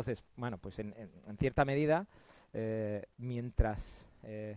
[0.00, 0.94] Entonces, bueno, pues en,
[1.38, 2.06] cierta medida,
[2.54, 3.78] eh, mientras
[4.22, 4.56] eh,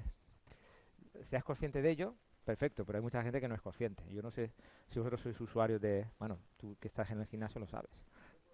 [1.23, 2.15] seas consciente de ello,
[2.45, 4.09] perfecto, pero hay mucha gente que no es consciente.
[4.09, 4.53] Yo no sé
[4.87, 8.05] si vosotros sois usuarios de, bueno, tú que estás en el gimnasio lo sabes,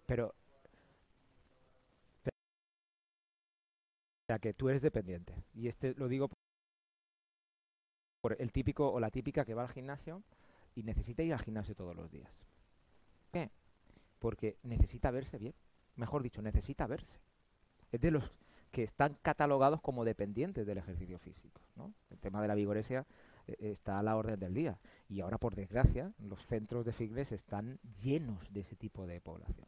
[0.08, 0.34] pero o
[4.26, 5.36] sea, que tú eres dependiente.
[5.54, 6.32] Y este lo digo
[8.22, 10.24] por el típico o la típica que va al gimnasio
[10.74, 12.48] y necesita ir al gimnasio todos los días.
[13.20, 13.52] ¿Por qué?
[14.18, 15.54] Porque necesita verse bien.
[16.00, 17.20] Mejor dicho, necesita verse.
[17.92, 18.32] Es de los
[18.72, 21.62] que están catalogados como dependientes del ejercicio físico.
[21.76, 21.94] ¿no?
[22.10, 23.06] El tema de la vigoresia
[23.48, 24.80] eh, está a la orden del día.
[25.10, 29.68] Y ahora, por desgracia, los centros de fitness están llenos de ese tipo de población.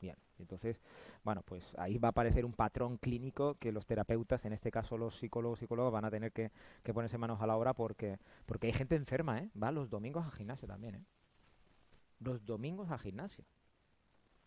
[0.00, 0.80] Bien, entonces,
[1.24, 4.96] bueno, pues ahí va a aparecer un patrón clínico que los terapeutas, en este caso
[4.96, 6.50] los psicólogos psicólogos, van a tener que,
[6.92, 9.50] ponerse manos a la obra porque, porque hay gente enferma, ¿eh?
[9.60, 11.04] Va los domingos al gimnasio también, ¿eh?
[12.20, 13.44] Los domingos al gimnasio.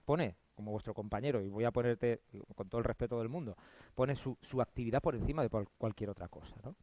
[0.06, 2.22] Pone, como vuestro compañero, y voy a ponerte,
[2.56, 3.58] con todo el respeto del mundo,
[3.96, 6.76] pone su, su actividad por encima de cualquier otra cosa, ¿no?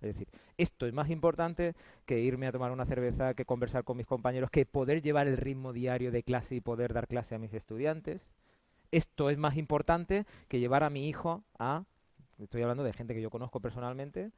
[0.00, 0.28] Es decir,
[0.58, 4.50] esto es más importante que irme a tomar una cerveza, que conversar con mis compañeros,
[4.50, 8.26] que poder llevar el ritmo diario de clase y poder dar clase a mis estudiantes.
[8.90, 11.84] Esto es más importante que llevar a mi hijo a,
[12.38, 14.30] estoy hablando de gente que yo conozco personalmente,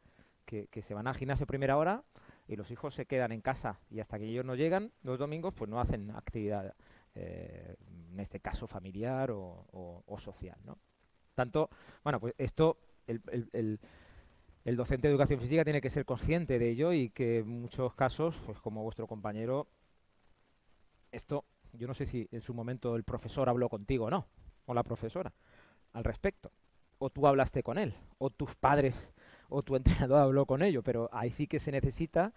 [0.44, 2.02] que, se van al gimnasio primera hora
[2.46, 5.52] y los hijos se quedan en casa y hasta que ellos no llegan los domingos,
[5.54, 6.74] pues no hacen actividad,
[7.20, 7.76] eh,
[8.12, 10.78] en este caso familiar o, social, ¿no?
[11.34, 11.70] Tanto,
[12.02, 13.78] bueno, pues esto, el
[14.76, 18.34] docente de educación física tiene que ser consciente de ello y que en muchos casos,
[18.44, 19.68] pues como vuestro compañero,
[21.12, 24.26] esto, yo no sé si en su momento el profesor habló contigo o no,
[24.66, 25.32] o la profesora,
[25.92, 26.52] al respecto,
[26.98, 28.94] o tú hablaste con él, o tus padres
[29.48, 32.32] o tu entrenador habló con ello, pero ahí sí que se necesita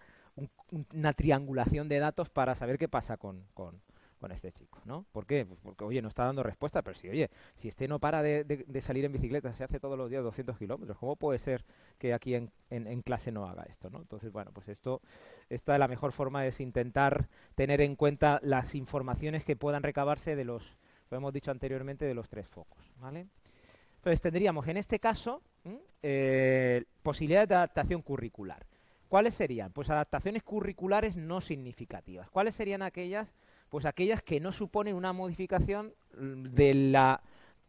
[0.92, 3.44] una triangulación de datos para saber qué pasa con,
[4.22, 5.04] con este chico, ¿no?
[5.10, 5.44] ¿Por qué?
[5.44, 8.80] Pues porque, oye, no está dando respuesta, pero si, oye, si este no para de,
[8.80, 11.64] salir en bicicleta, se hace todos los días 200 kilómetros, ¿cómo puede ser
[11.98, 13.98] que aquí en, clase no haga esto, ¿no?
[13.98, 15.02] Entonces, bueno, pues esto,
[15.50, 20.36] esta es la mejor forma es intentar tener en cuenta las informaciones que puedan recabarse
[20.36, 20.78] de los,
[21.10, 23.26] lo hemos dicho anteriormente, de los tres focos, ¿vale?
[23.96, 25.42] Entonces tendríamos en este caso
[26.00, 28.64] eh, posibilidades de adaptación curricular.
[29.08, 29.72] ¿Cuáles serían?
[29.72, 32.30] Pues adaptaciones curriculares no significativas.
[32.30, 33.34] ¿Cuáles serían aquellas
[33.72, 37.22] pues aquellas que no suponen una modificación mm, de la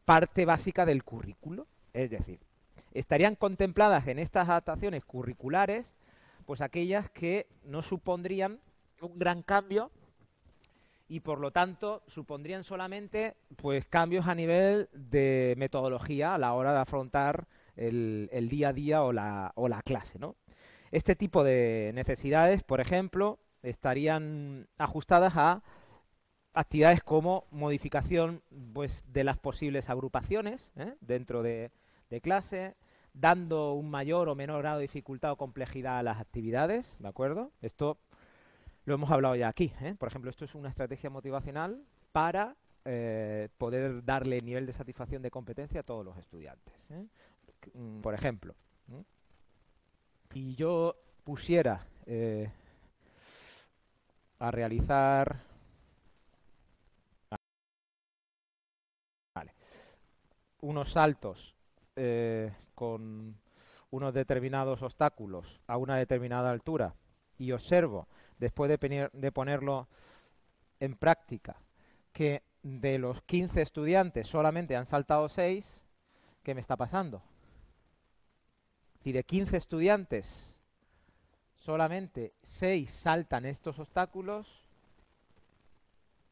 [0.04, 1.66] parte básica del currículo.
[1.94, 2.42] Es decir,
[2.94, 5.86] estarían contempladas en estas adaptaciones curriculares,
[6.46, 8.60] pues aquellas que no supondrían
[9.00, 9.92] un gran cambio
[11.08, 16.74] y por lo tanto supondrían solamente pues cambios a nivel de metodología a la hora
[16.74, 17.48] de afrontar
[17.78, 20.20] el, día a día o la, o la clase.
[20.20, 20.36] ¿no?
[20.92, 25.64] Este tipo de necesidades, por ejemplo, estarían ajustadas a
[26.54, 28.42] actividades como modificación
[28.74, 30.94] pues, de las posibles agrupaciones ¿eh?
[31.02, 31.72] dentro de,
[32.22, 32.76] clase,
[33.14, 37.52] dando un mayor o menor grado de dificultad o complejidad a las actividades, ¿de acuerdo?
[37.62, 37.98] Esto
[38.86, 39.96] lo hemos hablado ya aquí, ¿eh?
[39.98, 41.82] por ejemplo, esto es una estrategia motivacional
[42.12, 46.74] para eh, poder darle nivel de satisfacción de competencia a todos los estudiantes.
[47.74, 48.54] Mm, por ejemplo,
[50.36, 51.88] y yo pusiera
[54.40, 55.53] a realizar
[60.64, 61.54] unos saltos
[61.98, 63.36] eh, con
[63.92, 66.96] unos determinados obstáculos a una determinada altura
[67.38, 68.08] y observo,
[68.40, 69.90] después de, ponerlo
[70.80, 71.58] en práctica,
[72.14, 75.82] que de los 15 estudiantes solamente han saltado 6,
[76.44, 77.22] ¿qué me está pasando?
[79.04, 80.58] Si de 15 estudiantes
[81.56, 84.48] solamente 6 saltan estos obstáculos,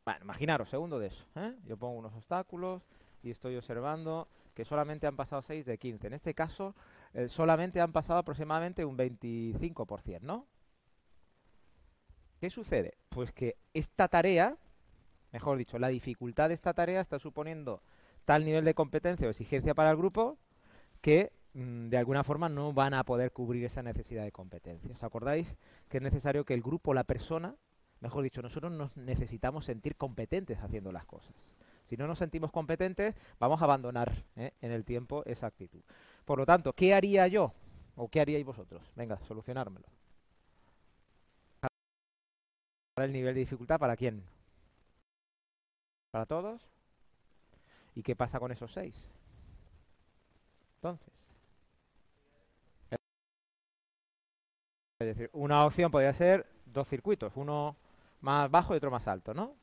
[0.05, 1.25] bueno, imaginaros, segundo de eso.
[1.35, 1.53] ¿eh?
[1.65, 2.81] Yo pongo unos obstáculos,
[3.23, 6.07] y estoy observando que solamente han pasado 6 de 15.
[6.07, 6.75] En este caso,
[7.13, 10.45] eh, solamente han pasado aproximadamente un 25%, ¿no?
[12.39, 12.97] ¿Qué sucede?
[13.09, 14.57] Pues que esta tarea,
[15.31, 17.81] mejor dicho, la dificultad de esta tarea está suponiendo
[18.25, 20.37] tal nivel de competencia o exigencia para el grupo
[21.01, 24.91] que mm, de alguna forma no van a poder cubrir esa necesidad de competencia.
[24.91, 25.47] ¿Os acordáis
[25.87, 27.55] que es necesario que el grupo, la persona,
[27.99, 31.35] mejor dicho, nosotros nos necesitamos sentir competentes haciendo las cosas?
[31.91, 34.53] Si no nos sentimos competentes, vamos a abandonar ¿eh?
[34.61, 35.81] en el tiempo esa actitud.
[36.23, 37.51] Por lo tanto, ¿qué haría yo?
[37.97, 38.81] ¿O qué haríais vosotros?
[38.95, 39.85] Venga, solucionármelo.
[42.95, 44.23] el nivel de dificultad para quién?
[46.11, 46.61] ¿Para todos?
[47.93, 48.95] ¿Y qué pasa con esos seis?
[50.75, 51.13] Entonces.
[54.99, 57.75] Es decir, una opción podría ser dos circuitos, uno
[58.21, 59.59] más bajo y otro más alto, ¿no?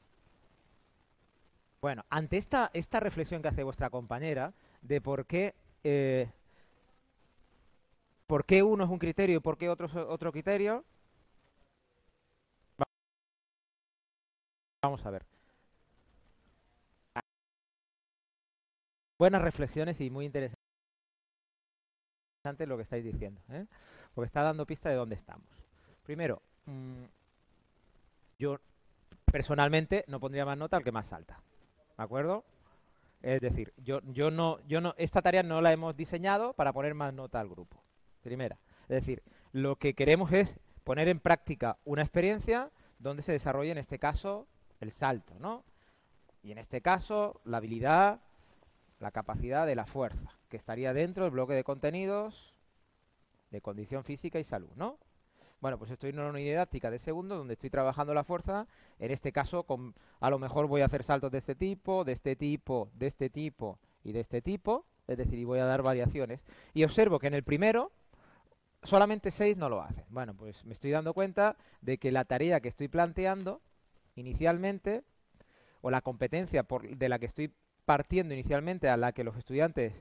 [1.80, 4.52] Bueno, ante esta, esta reflexión que hace vuestra compañera
[4.82, 5.54] de por qué,
[5.84, 6.28] eh,
[8.26, 10.84] por qué uno es un criterio y por qué otro es otro criterio,
[14.82, 15.24] vamos a ver.
[19.18, 20.66] Buenas reflexiones y muy interesante
[22.66, 23.66] lo que estáis diciendo, ¿eh?
[24.14, 25.46] porque está dando pista de dónde estamos.
[26.04, 27.04] Primero, mm,
[28.38, 28.58] yo
[29.30, 31.40] personalmente no pondría más nota al que más alta.
[31.98, 32.44] ¿De acuerdo?
[33.20, 36.94] Es decir, yo, yo no, yo no, esta tarea no la hemos diseñado para poner
[36.94, 37.82] más nota al grupo.
[38.22, 38.58] Primera.
[38.82, 39.22] Es decir,
[39.52, 44.46] lo que queremos es poner en práctica una experiencia donde se desarrolle en este caso
[44.80, 45.64] el salto, ¿no?
[46.42, 48.20] Y en este caso la habilidad,
[49.00, 52.54] la capacidad de la fuerza, que estaría dentro del bloque de contenidos
[53.50, 54.98] de condición física y salud, ¿no?
[55.60, 58.68] Bueno, pues estoy en una unidad didáctica de segundo donde estoy trabajando la fuerza.
[59.00, 59.66] En este caso,
[60.20, 63.28] a lo mejor voy a hacer saltos de este tipo, de este tipo, de este
[63.28, 64.84] tipo y de este tipo.
[65.08, 66.40] Es decir, y voy a dar variaciones.
[66.74, 67.90] Y observo que en el primero
[68.84, 70.04] solamente seis no lo hacen.
[70.10, 73.60] Bueno, pues me estoy dando cuenta de que la tarea que estoy planteando
[74.14, 75.02] inicialmente,
[75.80, 77.52] o la competencia de la que estoy
[77.84, 79.92] partiendo inicialmente, a la que los estudiantes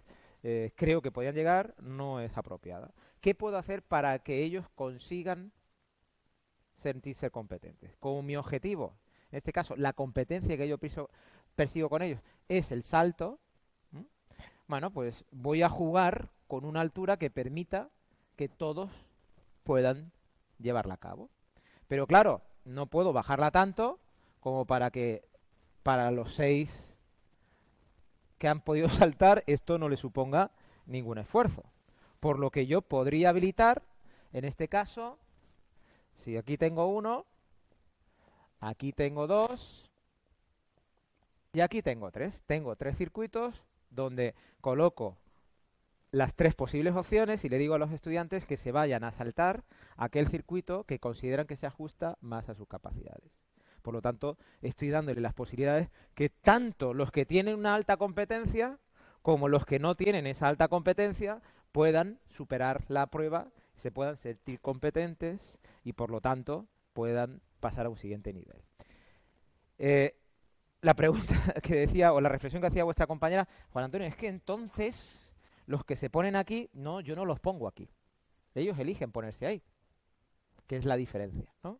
[0.43, 2.91] eh, creo que podían llegar, no es apropiada.
[3.21, 5.51] ¿Qué puedo hacer para que ellos consigan
[6.77, 7.95] sentirse competentes?
[7.99, 8.93] Como mi objetivo,
[9.31, 10.77] en este caso, la competencia que yo
[11.55, 13.39] persigo con ellos es el salto,
[14.67, 17.89] bueno, pues voy a jugar con una altura que permita
[18.35, 18.91] que todos
[19.63, 20.11] puedan
[20.59, 21.29] llevarla a cabo.
[21.87, 23.99] Pero claro, no puedo bajarla tanto
[24.39, 25.23] como para que
[25.83, 26.93] para los seis
[28.37, 30.51] que han podido saltar esto no le suponga
[30.85, 31.63] ningún esfuerzo.
[32.19, 33.83] Por lo que yo podría habilitar,
[34.33, 35.17] en este caso,
[36.15, 37.25] si aquí tengo uno,
[38.59, 39.85] aquí tengo dos
[41.53, 42.41] y aquí tengo tres.
[42.45, 45.17] Tengo tres circuitos donde coloco
[46.11, 49.63] las tres posibles opciones y le digo a los estudiantes que se vayan a saltar
[49.97, 53.46] aquel circuito que consideran que se ajusta más a sus capacidades.
[53.87, 58.79] Por lo tanto, estoy dándole las posibilidades que tanto los que tienen una alta competencia
[59.21, 61.41] como los que no tienen esa alta competencia
[61.71, 63.47] puedan superar la prueba,
[63.77, 68.61] se puedan sentir competentes y por lo tanto puedan pasar a un siguiente nivel.
[69.77, 70.17] Eh,
[70.81, 74.27] la pregunta que decía, o la reflexión que hacía vuestra compañera, Juan Antonio, es que
[74.27, 75.33] entonces
[75.65, 77.89] los que se ponen aquí, no, yo no los pongo aquí.
[78.53, 79.63] Ellos eligen ponerse ahí,
[80.67, 81.79] que es la diferencia, ¿no?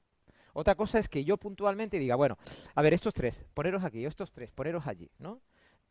[0.60, 2.36] Otra cosa es que yo puntualmente diga, bueno,
[2.74, 5.40] a ver, estos tres, poneros aquí, estos tres, poneros allí, ¿no?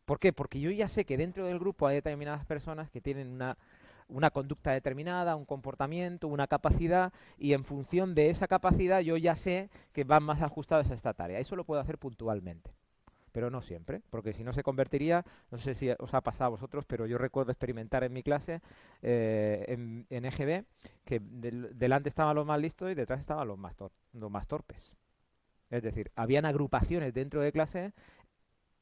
[0.03, 0.33] ¿Por qué?
[0.33, 3.57] Porque yo ya sé que dentro del grupo hay determinadas personas que tienen una
[4.09, 9.35] una conducta determinada, un comportamiento, una capacidad, y en función de esa capacidad yo ya
[9.35, 11.39] sé que van más ajustados a esta tarea.
[11.39, 12.71] Eso lo puedo hacer puntualmente,
[13.37, 16.49] pero no siempre, porque si no se convertiría, no sé si os ha pasado a
[16.49, 18.61] vosotros, pero yo recuerdo experimentar en mi clase,
[19.03, 20.65] eh, en, en, EGB,
[21.05, 23.75] que delante estaban los más listos y detrás estaban los más,
[24.13, 24.95] los más torpes.
[25.69, 27.93] Es decir, habían agrupaciones dentro de clase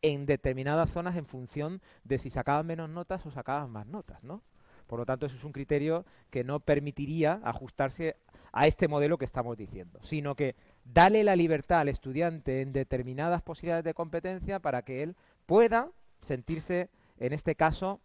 [0.01, 4.41] en determinadas zonas en función de si sacaban menos notas o sacaban más notas, ¿no?
[4.87, 8.15] Por lo tanto, eso es un criterio que no permitiría ajustarse
[8.53, 13.41] a este modelo que estamos diciendo, sino que dale la libertad al estudiante en determinadas
[13.41, 15.15] posibilidades de competencia para que él
[15.45, 15.89] pueda
[16.21, 16.89] sentirse,
[17.19, 17.99] en este caso,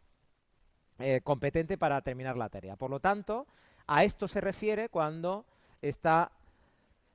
[0.98, 2.76] eh, competente para terminar la tarea.
[2.76, 3.46] Por lo tanto,
[3.86, 5.44] a esto se refiere cuando
[5.82, 6.32] está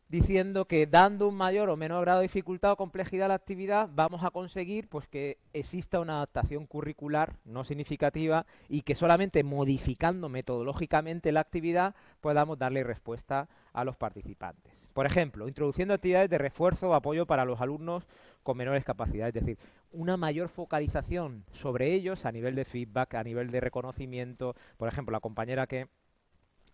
[0.08, 3.90] diciendo que dando un mayor o menor grado de dificultad o complejidad a la actividad
[3.92, 10.30] vamos a conseguir pues que exista una adaptación curricular no significativa y que solamente modificando
[10.30, 14.88] metodológicamente la actividad podamos darle respuesta a los participantes.
[14.94, 18.08] Por ejemplo, introduciendo actividades de refuerzo o apoyo para los alumnos
[18.44, 19.58] con menores capacidades, es decir,
[19.92, 24.56] una mayor focalización sobre ellos a nivel de feedback, a nivel de reconocimiento.
[24.78, 25.88] Por ejemplo, la compañera que,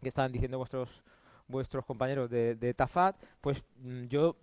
[0.02, 1.04] que estaban diciendo vuestros
[1.52, 4.36] vuestros compañeros de, Tafat, pues mm, yo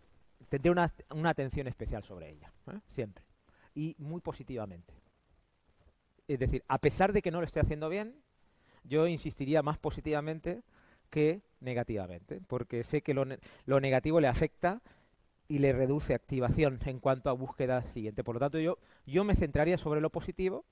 [0.49, 2.79] tendré una, una, atención especial sobre ella, ¿eh?
[2.91, 3.25] siempre,
[3.75, 4.95] y muy positivamente.
[6.29, 8.15] Es decir, a pesar de que no lo esté haciendo bien,
[8.85, 10.63] yo insistiría más positivamente
[11.11, 13.25] que negativamente, porque sé que lo,
[13.65, 14.83] lo negativo le afecta
[15.49, 18.23] y le reduce activación en cuanto a búsqueda siguiente.
[18.23, 20.65] Por lo tanto, yo, yo me centraría sobre lo positivo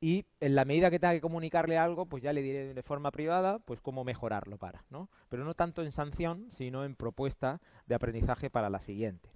[0.00, 3.10] y en la medida que tenga que comunicarle algo, pues ya le diré de forma
[3.10, 5.10] privada, pues cómo mejorarlo para, ¿no?
[5.28, 9.28] Pero no tanto en sanción, sino en propuesta de aprendizaje para la siguiente.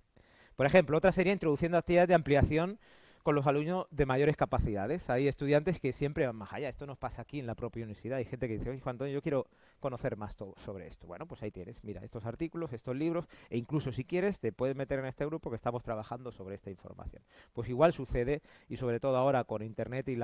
[0.57, 2.79] Por ejemplo, otra sería introduciendo actividades de ampliación
[3.25, 5.09] con los alumnos de mayores capacidades.
[5.09, 6.69] Hay estudiantes que siempre van más allá.
[6.69, 8.19] Esto nos pasa aquí en la propia universidad.
[8.19, 9.47] Hay gente que dice, oye, Antonio, yo quiero
[9.81, 11.07] conocer más sobre esto.
[11.07, 14.77] Bueno, pues ahí tienes, mira, estos artículos, estos libros, e incluso si quieres, te puedes
[14.77, 17.23] meter en este grupo que estamos trabajando sobre esta información.
[17.55, 20.19] Pues igual sucede, y sobre todo ahora con Internet y,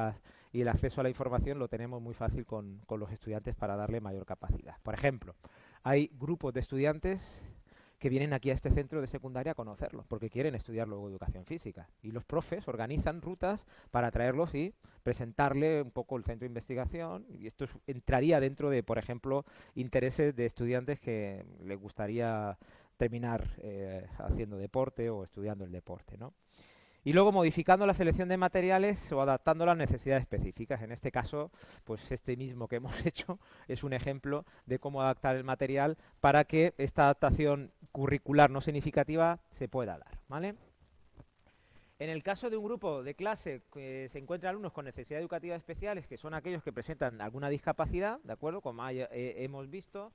[0.52, 3.76] y el acceso a la información lo tenemos muy fácil con, con los estudiantes para
[3.76, 4.76] darle mayor capacidad.
[4.83, 5.35] Por ejemplo,
[5.83, 7.42] hay grupos de estudiantes
[8.00, 11.45] que vienen aquí a este centro de secundaria a conocerlo, porque quieren estudiar luego educación
[11.45, 11.87] física.
[12.02, 17.26] Y los profes organizan rutas para traerlos y presentarle un poco el centro de investigación.
[17.28, 22.57] Y esto entraría dentro de, por ejemplo, intereses de estudiantes que les gustaría
[22.97, 26.33] terminar eh, haciendo deporte o estudiando el deporte, ¿no?
[27.04, 30.83] Y luego modificando la selección de materiales o adaptando las necesidades específicas.
[30.83, 31.50] En este caso,
[31.85, 33.38] pues este mismo que hemos hecho
[33.69, 39.40] es un ejemplo de cómo adaptar el material para que esta adaptación curricular no significativa
[39.52, 40.54] se pueda dar, ¿vale?
[41.99, 45.59] En el caso de un grupo de clase que se encuentra alumnos con necesidades educativas
[45.59, 48.62] especiales, que son aquellos que presentan alguna discapacidad, ¿de acuerdo?
[48.62, 49.07] Como eh,
[49.45, 50.11] hemos visto,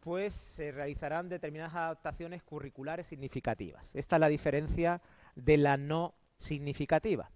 [0.00, 3.84] pues se realizarán determinadas adaptaciones curriculares significativas.
[3.92, 5.02] Esta es la diferencia
[5.34, 7.30] de la no significativa.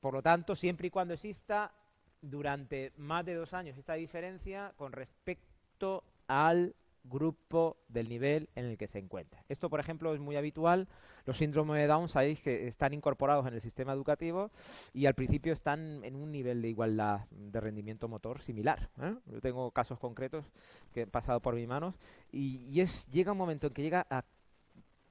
[0.00, 1.72] Por lo tanto, siempre y cuando exista
[2.20, 6.74] durante más de dos años esta diferencia con respecto al
[7.04, 9.44] grupo del nivel en el que se encuentra.
[9.48, 10.88] Esto, por ejemplo, es muy habitual.
[11.24, 14.50] Los síndromes de Down, sabéis que están incorporados en el sistema educativo
[14.92, 18.88] y al principio están en un nivel de igualdad de rendimiento motor similar.
[19.00, 19.14] ¿eh?
[19.26, 20.44] Yo tengo casos concretos
[20.92, 21.94] que han pasado por mis manos
[22.30, 22.70] y,
[23.10, 24.04] llega un momento en que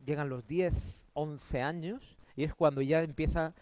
[0.06, 0.74] llegan los 10,
[1.13, 3.53] 11 años y es cuando ya empieza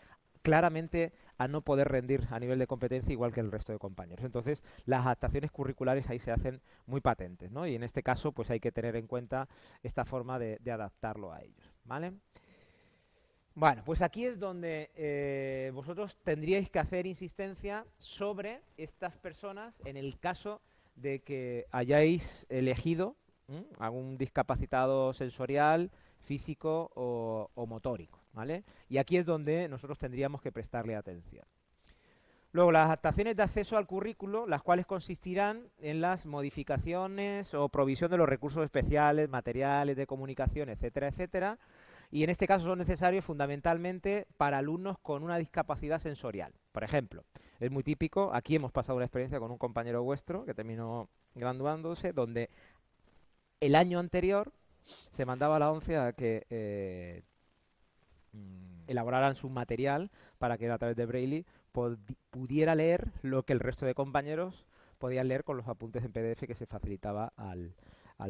[0.41, 4.25] claramente a no poder rendir a nivel de competencia igual que el resto de compañeros.
[4.25, 7.65] Entonces, las adaptaciones curriculares ahí se hacen muy patentes, ¿no?
[7.65, 9.47] Y en este caso, pues hay que tener en cuenta
[9.81, 12.13] esta forma de, adaptarlo a ellos, ¿vale?
[13.55, 19.97] Bueno, pues aquí es donde eh, vosotros tendríais que hacer insistencia sobre estas personas en
[19.97, 20.61] el caso
[20.95, 23.15] de que hayáis elegido
[23.79, 25.89] algún discapacitado sensorial,
[26.29, 28.19] físico o, motórico.
[28.33, 28.63] ¿vale?
[28.87, 31.43] Y aquí es donde nosotros tendríamos que prestarle atención.
[32.51, 38.11] Luego, las adaptaciones de acceso al currículo, las cuales consistirán en las modificaciones o provisión
[38.11, 41.57] de los recursos especiales, materiales de comunicación, etcétera, etcétera.
[42.11, 46.53] Y en este caso son necesarios fundamentalmente para alumnos con una discapacidad sensorial.
[46.71, 47.23] Por ejemplo,
[47.59, 52.13] es muy típico, aquí hemos pasado una experiencia con un compañero vuestro que terminó graduándose,
[52.13, 52.49] donde
[53.61, 54.51] el año anterior
[55.15, 57.23] se mandaba a la ONCE a que eh,
[58.33, 61.45] mm, elaboraran su material para que a través de Braille
[62.31, 64.65] pudiera leer lo que el resto de compañeros
[64.97, 67.73] podían leer con los apuntes en PDF que se facilitaba al,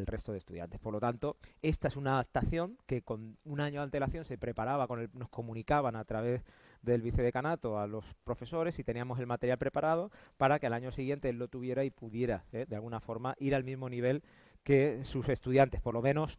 [0.05, 0.79] resto de estudiantes.
[0.79, 4.87] Por lo tanto, esta es una adaptación que con un año de antelación se preparaba,
[4.87, 6.43] con el, nos comunicaban a través
[6.83, 11.29] del vicedecanato a los profesores y teníamos el material preparado para que al año siguiente
[11.29, 14.23] él lo tuviera y pudiera, eh, de alguna forma, ir al mismo nivel
[14.63, 16.37] que sus estudiantes, por lo menos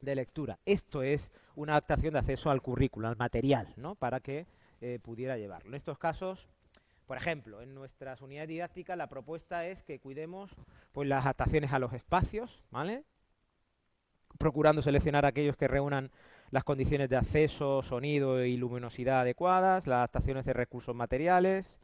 [0.00, 0.58] de lectura.
[0.64, 3.94] Esto es una adaptación de acceso al currículo, al material, ¿no?
[3.94, 4.46] para que
[4.80, 5.68] eh, pudiera llevarlo.
[5.68, 6.46] En estos casos,
[7.06, 10.50] por ejemplo, en nuestras unidades didácticas la propuesta es que cuidemos
[10.92, 13.04] pues, las adaptaciones a los espacios, ¿vale?
[14.38, 16.10] procurando seleccionar aquellos que reúnan
[16.50, 21.78] las condiciones de acceso, sonido y luminosidad adecuadas, las adaptaciones de recursos materiales,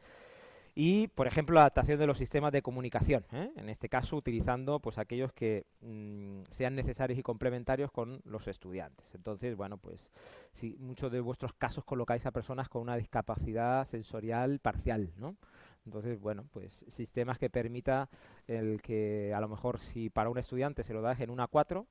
[0.77, 3.49] y, por ejemplo, la adaptación de los sistemas de comunicación, ¿eh?
[3.55, 9.15] en este caso utilizando pues aquellos que mm, sean necesarios y complementarios con los estudiantes.
[9.15, 10.09] Entonces, bueno, pues
[10.51, 15.37] si muchos de vuestros casos colocáis a personas con una discapacidad sensorial parcial, ¿no?
[15.85, 18.09] Entonces, bueno, pues sistemas que permita
[18.47, 21.87] el que a lo mejor si para un estudiante se lo das en una 4,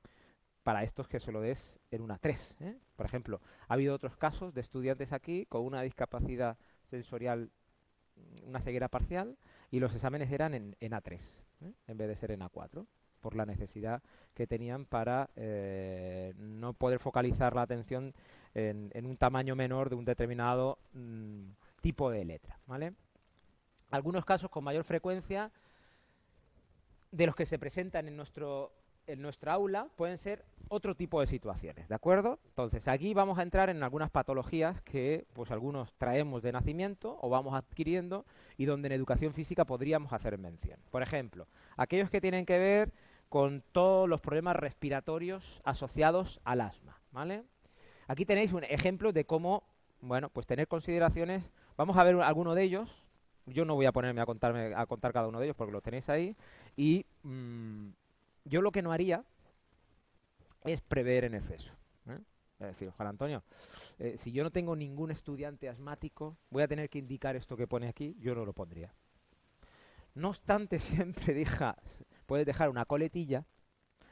[0.61, 2.55] para estos que se lo des en una 3.
[2.59, 2.77] ¿eh?
[2.95, 6.57] Por ejemplo, ha habido otros casos de estudiantes aquí con una discapacidad
[6.89, 7.49] sensorial
[8.45, 9.37] una ceguera parcial
[9.71, 11.19] y los exámenes eran en, en A3
[11.61, 11.73] ¿eh?
[11.87, 12.85] en vez de ser en A4
[13.25, 14.03] por la necesidad
[14.35, 18.13] que tenían para eh, no poder focalizar la atención
[18.53, 21.49] en, un tamaño menor de un determinado mm,
[21.81, 22.59] tipo de letra.
[23.89, 25.51] Algunos casos con mayor frecuencia
[27.11, 28.71] de los que se presentan en nuestro
[29.07, 32.39] en nuestra aula pueden ser otro tipo de situaciones, ¿de acuerdo?
[32.47, 37.29] Entonces, aquí vamos a entrar en algunas patologías que pues algunos traemos de nacimiento o
[37.29, 38.25] vamos adquiriendo
[38.57, 40.79] y donde en educación física podríamos hacer mención.
[40.91, 41.47] Por ejemplo,
[41.77, 42.91] aquellos que tienen que ver
[43.29, 47.43] con todos los problemas respiratorios asociados al asma, ¿vale?
[48.07, 49.63] Aquí tenéis un ejemplo de cómo,
[50.01, 51.43] bueno, pues tener consideraciones,
[51.77, 52.89] vamos a ver alguno de ellos,
[53.47, 55.81] yo no voy a ponerme a contarme a contar cada uno de ellos porque lo
[55.81, 56.35] tenéis ahí
[56.75, 57.89] y mm,
[58.45, 59.25] yo lo que no haría
[60.63, 61.71] es prever en exceso.
[62.07, 62.19] ¿eh?
[62.59, 63.43] Es decir, Juan Antonio,
[63.99, 67.67] eh, si yo no tengo ningún estudiante asmático, voy a tener que indicar esto que
[67.67, 68.93] pone aquí, yo no lo pondría.
[70.13, 71.77] No obstante, siempre deja,
[72.25, 73.45] puedes dejar una coletilla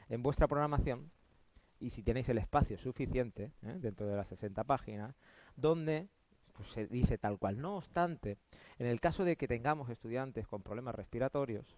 [0.08, 1.10] en vuestra programación
[1.80, 3.76] y si tenéis el espacio suficiente ¿eh?
[3.78, 5.14] dentro de las 60 páginas,
[5.56, 6.08] donde
[6.52, 7.60] pues, se dice tal cual.
[7.60, 8.38] No obstante,
[8.78, 11.76] en el caso de que tengamos estudiantes con problemas respiratorios,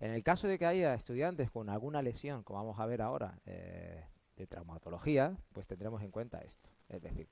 [0.00, 3.38] en el caso de que haya estudiantes con alguna lesión, como vamos a ver ahora,
[3.46, 4.04] eh,
[4.36, 6.68] de traumatología, pues tendremos en cuenta esto.
[6.88, 7.28] Es decir,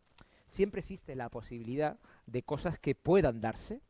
[0.48, 3.82] siempre existe la posibilidad de cosas que puedan darse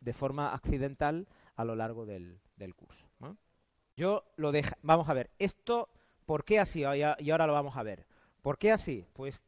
[0.00, 2.40] de forma accidental a lo largo del,
[2.74, 3.06] curso.
[3.96, 4.74] Yo lo dejo.
[4.82, 5.88] Vamos a ver, esto,
[6.26, 6.80] ¿por qué así?
[6.80, 8.06] Y ahora lo vamos a ver.
[8.40, 9.06] ¿Por qué así?
[9.12, 9.42] Pues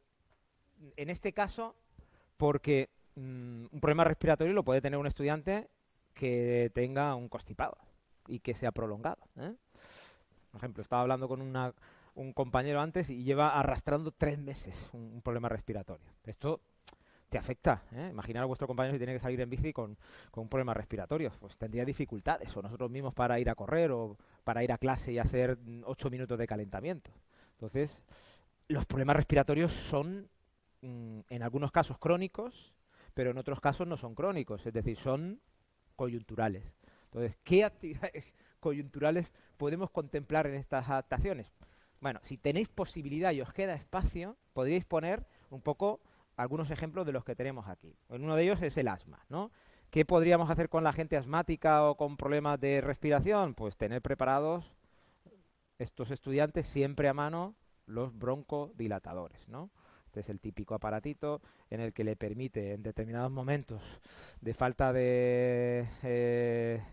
[0.95, 1.75] en este caso,
[2.37, 5.67] porque mm, un problema respiratorio lo puede tener un estudiante
[6.13, 7.77] que tenga un constipado
[8.27, 9.21] y que sea prolongado.
[9.37, 9.53] ¿eh?
[10.51, 15.49] Por ejemplo, estaba hablando con un compañero antes y lleva arrastrando tres meses un, problema
[15.49, 16.07] respiratorio.
[16.23, 16.61] Esto
[17.29, 17.83] te afecta.
[17.91, 18.07] ¿eh?
[18.11, 19.97] Imaginar a vuestro compañero si tiene que salir en bici con,
[20.35, 21.31] un problema respiratorio.
[21.39, 22.55] Pues tendría dificultades.
[22.55, 26.09] O nosotros mismos para ir a correr o para ir a clase y hacer ocho
[26.09, 27.11] minutos de calentamiento.
[27.53, 28.01] Entonces,
[28.67, 30.29] los problemas respiratorios son,
[30.81, 32.73] mm, en algunos casos, crónicos,
[33.13, 34.65] pero en otros casos no son crónicos.
[34.65, 35.41] Es decir, son
[35.95, 36.63] coyunturales.
[37.15, 38.25] Entonces, ¿qué actividades
[38.59, 41.47] coyunturales podemos contemplar en estas adaptaciones?
[42.01, 46.01] Bueno, si tenéis posibilidad y os queda espacio, podríais poner un poco
[46.35, 47.95] algunos ejemplos de los que tenemos aquí.
[48.09, 49.49] Uno de ellos es el asma, ¿no?
[49.91, 53.53] ¿Qué podríamos hacer con la gente asmática o con problemas de respiración?
[53.53, 54.69] Pues tener preparados
[55.79, 57.55] estos estudiantes siempre a mano
[57.85, 59.69] los broncodilatadores, ¿no?
[60.07, 63.81] Este es el típico aparatito en el que le permite en determinados momentos
[64.41, 66.83] de falta de eh,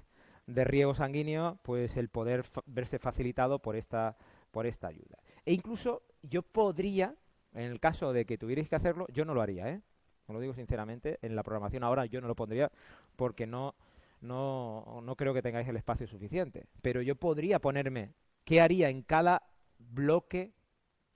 [0.55, 4.17] de riego sanguíneo, pues el poder verse facilitado por esta,
[4.51, 5.19] por esta ayuda.
[5.45, 7.15] E incluso yo podría,
[7.55, 9.83] en el caso de que tuvierais que hacerlo, yo no lo haría, ¿eh?
[10.27, 12.71] Os lo digo sinceramente, en la programación ahora yo no lo pondría
[13.17, 13.75] porque no,
[14.21, 16.67] no, no creo que tengáis el espacio suficiente.
[16.81, 18.15] Pero yo podría ponerme
[18.45, 19.43] qué haría en cada
[19.79, 20.53] bloque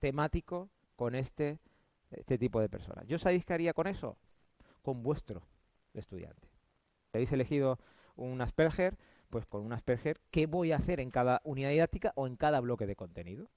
[0.00, 1.58] temático con este,
[2.10, 3.06] este tipo de personas.
[3.06, 4.16] ¿Yo sabéis qué haría con eso?
[4.82, 5.42] Con vuestro
[5.94, 6.48] estudiante.
[7.12, 7.78] Habéis elegido
[8.16, 8.96] un Asperger,
[9.30, 12.60] pues con un Asperger, ¿qué voy a hacer en cada unidad didáctica o en cada
[12.60, 13.48] bloque de contenido?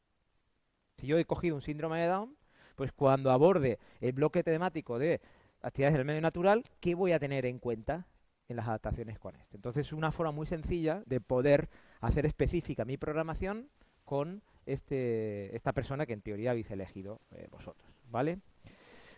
[0.98, 2.36] Si yo he cogido un síndrome de Down,
[2.76, 5.22] pues cuando aborde el bloque temático de
[5.62, 8.06] actividades del medio natural, ¿qué voy a tener en cuenta
[8.48, 9.58] en las adaptaciones con este?
[9.58, 11.70] Entonces, es una forma muy sencilla de poder
[12.02, 13.70] hacer específica mi programación
[14.06, 18.40] con este, esta persona que en teoría habéis elegido eh, vosotros, ¿vale?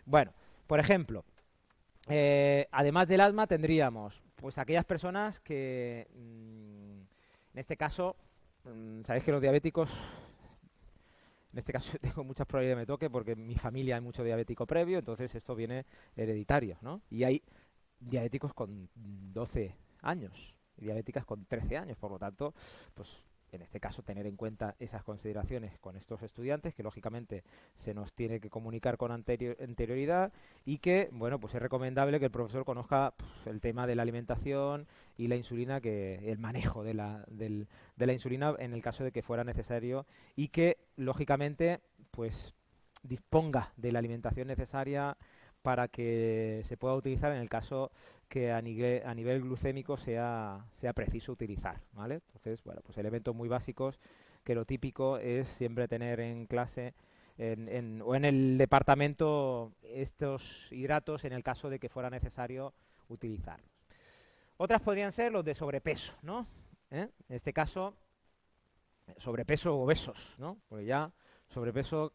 [0.04, 0.32] Bueno,
[0.66, 1.24] por ejemplo,
[2.08, 7.00] eh, además del asma tendríamos pues aquellas personas que, mm,
[7.54, 8.16] en este caso,
[8.64, 9.88] mm, sabéis que los diabéticos,
[11.52, 14.24] en este caso tengo muchas probabilidades de me toque porque en mi familia hay mucho
[14.24, 17.02] diabético previo, entonces esto viene hereditario, ¿no?
[17.08, 17.40] Y hay
[18.00, 22.52] diabéticos con 12 años y diabéticas con 13 años, por lo tanto,
[22.94, 23.08] pues
[23.52, 27.44] en este caso tener en cuenta esas consideraciones con estos estudiantes que lógicamente
[27.76, 30.32] se nos tiene que comunicar con anterioridad
[30.64, 33.14] y que bueno pues es recomendable que el profesor conozca
[33.46, 34.86] el tema de la alimentación
[35.18, 37.66] y la insulina que el manejo de la, de
[37.98, 42.54] la insulina en el caso de que fuera necesario y que lógicamente pues
[43.02, 45.16] disponga de la alimentación necesaria
[45.62, 47.90] para que se pueda utilizar en el caso
[48.28, 52.20] que a nivel, glucémico sea, sea preciso utilizar, ¿vale?
[52.34, 53.98] Entonces, bueno, pues elementos muy básicos
[54.44, 56.94] que lo típico es siempre tener en clase
[57.38, 62.72] en, o en el departamento estos hidratos en el caso de que fuera necesario
[63.08, 63.70] utilizarlos.
[64.56, 66.46] Otras podrían ser los de sobrepeso, ¿no?
[66.90, 67.08] ¿Eh?
[67.28, 67.94] En este caso,
[69.18, 70.58] sobrepeso o obesos, ¿no?
[70.68, 71.10] Porque ya
[71.48, 72.12] sobrepeso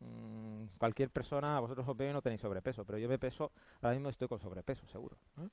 [0.00, 4.10] Mm, cualquier persona, vosotros os veo no tenéis sobrepeso, pero yo me peso, ahora mismo
[4.10, 5.16] estoy con sobrepeso, seguro.
[5.38, 5.48] ¿eh?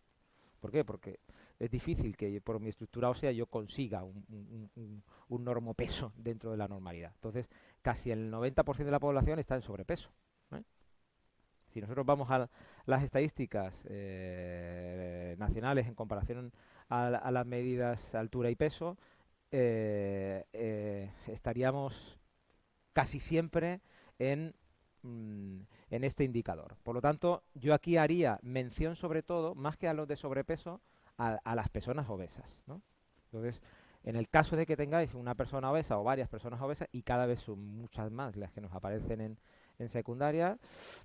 [0.60, 0.84] ¿Por qué?
[0.84, 1.20] Porque
[1.60, 6.68] es difícil que por mi estructura ósea yo consiga un, un, normopeso dentro de la
[6.68, 7.12] normalidad.
[7.16, 7.50] Entonces,
[7.82, 10.10] casi el 90% de la población está en sobrepeso.
[10.52, 10.64] ¿eh?
[11.70, 12.50] Si nosotros vamos a
[12.86, 16.54] las estadísticas eh, nacionales en comparación
[16.88, 18.98] a, las medidas altura y peso,
[21.28, 22.18] estaríamos
[22.94, 23.82] casi siempre
[24.20, 26.78] Mm, en, este indicador.
[26.84, 30.82] Por lo tanto, yo aquí haría mención sobre todo, más que a los de sobrepeso,
[31.18, 32.64] a, las personas obesas.
[33.26, 33.62] Entonces,
[34.04, 37.26] en el caso de que tengáis una persona obesa o varias personas obesas, y cada
[37.26, 39.38] vez son muchas más las que nos aparecen en,
[39.90, 40.58] secundaria,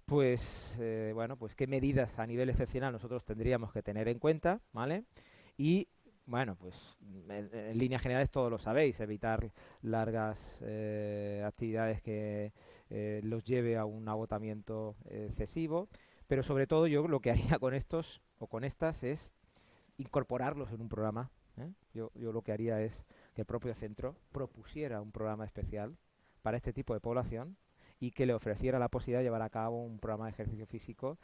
[0.07, 4.61] pues eh, bueno, pues qué medidas a nivel excepcional nosotros tendríamos que tener en cuenta,
[4.73, 5.03] ¿vale?
[5.57, 5.89] Y
[6.29, 6.75] bueno, pues
[7.31, 12.53] en, líneas generales todos lo sabéis, evitar largas eh, actividades que
[12.91, 15.89] eh, los lleve a un agotamiento excesivo,
[16.27, 19.33] pero sobre todo yo lo que haría con estos o con estas es
[19.97, 21.31] incorporarlos en un programa.
[21.57, 21.73] ¿eh?
[21.95, 25.97] Yo lo que haría es que el propio centro propusiera un programa especial
[26.43, 27.57] para este tipo de población
[28.01, 31.19] y que le ofreciera la posibilidad de llevar a cabo un programa de ejercicio físico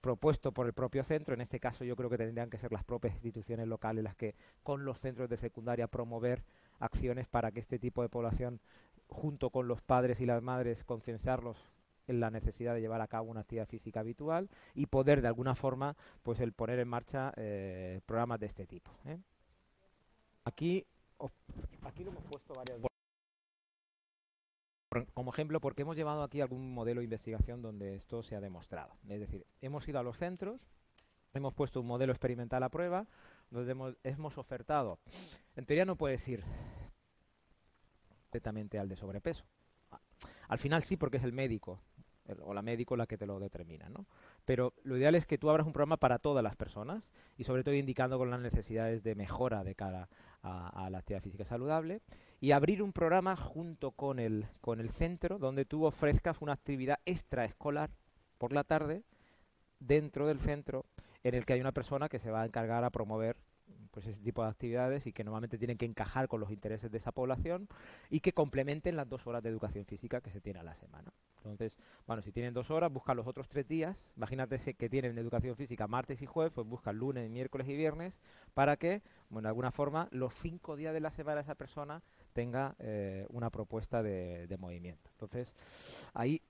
[0.00, 1.34] propuesto por el propio centro.
[1.34, 4.34] En este caso yo creo que tendrían que ser las propias instituciones locales las que
[4.62, 6.42] con los centros de secundaria promover
[6.78, 8.60] acciones para que este tipo de población,
[9.08, 11.56] junto con los padres y las madres, concienciarlos
[12.06, 15.54] en la necesidad de llevar a cabo una actividad física habitual y poder de alguna
[15.54, 18.90] forma pues el poner en marcha eh, programas de este tipo.
[19.04, 19.18] ¿eh?
[20.44, 20.86] Aquí,
[21.82, 22.87] aquí lo hemos puesto varias veces
[25.14, 28.96] como ejemplo, porque hemos llevado aquí algún modelo de investigación donde esto se ha demostrado.
[29.08, 30.60] Es decir, hemos ido a los centros,
[31.34, 33.06] hemos puesto un modelo experimental a prueba,
[33.50, 34.98] donde hemos, ofertado.
[35.56, 36.42] En teoría no puedes ir
[38.30, 39.44] directamente al de sobrepeso.
[40.48, 41.80] Al final sí, porque es el médico
[42.42, 44.06] o la médico la que te lo determina, ¿no?
[44.44, 47.64] Pero lo ideal es que tú abras un programa para todas las personas y sobre
[47.64, 50.08] todo indicando con las necesidades de mejora de cara
[50.42, 52.00] a la actividad física saludable
[52.40, 57.00] y abrir un programa junto con el, con el centro donde tú ofrezcas una actividad
[57.04, 57.90] extraescolar
[58.38, 59.02] por la tarde
[59.80, 60.86] dentro del centro
[61.24, 63.36] en el que hay una persona que se va a encargar a promover
[63.90, 66.98] pues ese tipo de actividades y que normalmente tienen que encajar con los intereses de
[66.98, 67.68] esa población
[68.10, 71.12] y que complementen las dos horas de educación física que se tiene a la semana.
[71.50, 74.10] Entonces, bueno, si tienen dos horas, buscan los otros tres días.
[74.16, 78.18] Imagínate que tienen educación física martes y jueves, pues buscan lunes, miércoles y viernes
[78.54, 82.76] para que, bueno, de alguna forma, los cinco días de la semana esa persona tenga
[82.78, 85.10] eh, una propuesta de, de movimiento.
[85.12, 85.54] Entonces,
[86.14, 86.42] ahí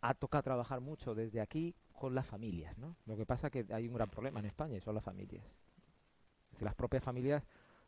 [0.00, 2.96] ha tocado trabajar mucho desde aquí con las familias, ¿no?
[3.06, 5.44] Lo que pasa es que hay un gran problema en España y son las familias
[6.62, 7.42] las propias familias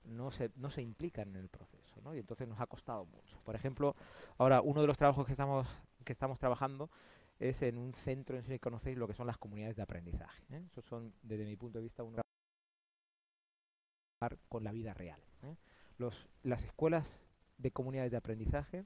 [0.05, 2.15] no se, no se implican en el proceso, ¿no?
[2.15, 3.41] Y entonces nos ha costado mucho.
[3.43, 3.97] Por ejemplo,
[4.37, 5.67] ahora uno de los trabajos que estamos,
[6.05, 6.91] que estamos trabajando
[7.39, 10.45] es en un centro, en si conocéis lo que son las comunidades de aprendizaje.
[10.51, 10.63] ¿eh?
[10.67, 12.17] Eso son, desde mi punto de vista, un
[14.49, 15.21] con la vida real.
[15.43, 15.57] ¿eh?
[16.43, 17.07] Las escuelas
[17.59, 18.85] de comunidades de aprendizaje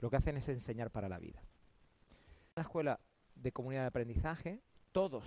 [0.00, 1.40] lo que hacen es enseñar para la vida.
[1.40, 3.00] En una escuela
[3.34, 4.60] de comunidad de aprendizaje,
[4.92, 5.24] todos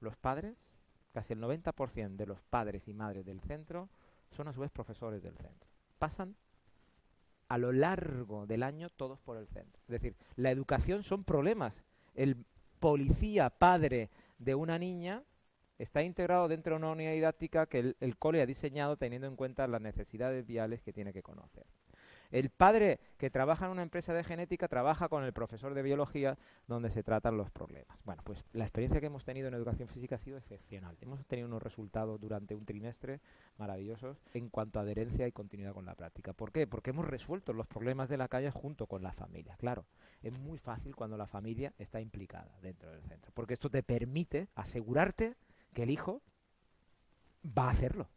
[0.00, 0.56] los padres
[1.12, 3.88] casi el 90% de los padres y madres del centro
[4.30, 5.68] son a su vez profesores del centro.
[5.98, 6.36] Pasan
[7.48, 9.80] a lo largo del año todos por el centro.
[9.86, 11.82] Es decir, la educación son problemas.
[12.14, 12.44] El
[12.78, 15.22] policía padre de una niña
[15.78, 19.66] está integrado dentro de una unidad didáctica que el, cole ha diseñado teniendo en cuenta
[19.66, 21.64] las necesidades viales que tiene que conocer.
[22.30, 26.36] El padre que trabaja en una empresa de genética trabaja con el profesor de biología
[26.66, 27.98] donde se tratan los problemas.
[28.04, 30.96] Bueno, pues la experiencia que hemos tenido en educación física ha sido excepcional.
[31.00, 33.20] Hemos tenido unos resultados durante un trimestre
[33.56, 36.34] maravillosos en cuanto a adherencia y continuidad con la práctica.
[36.34, 36.66] ¿Por qué?
[36.66, 39.56] Porque hemos resuelto los problemas de la calle junto con la familia.
[39.56, 39.86] Claro,
[40.22, 44.48] es muy fácil cuando la familia está implicada dentro del centro, porque esto te permite
[44.54, 45.34] asegurarte
[45.72, 46.20] que el hijo
[47.46, 48.08] va a hacerlo.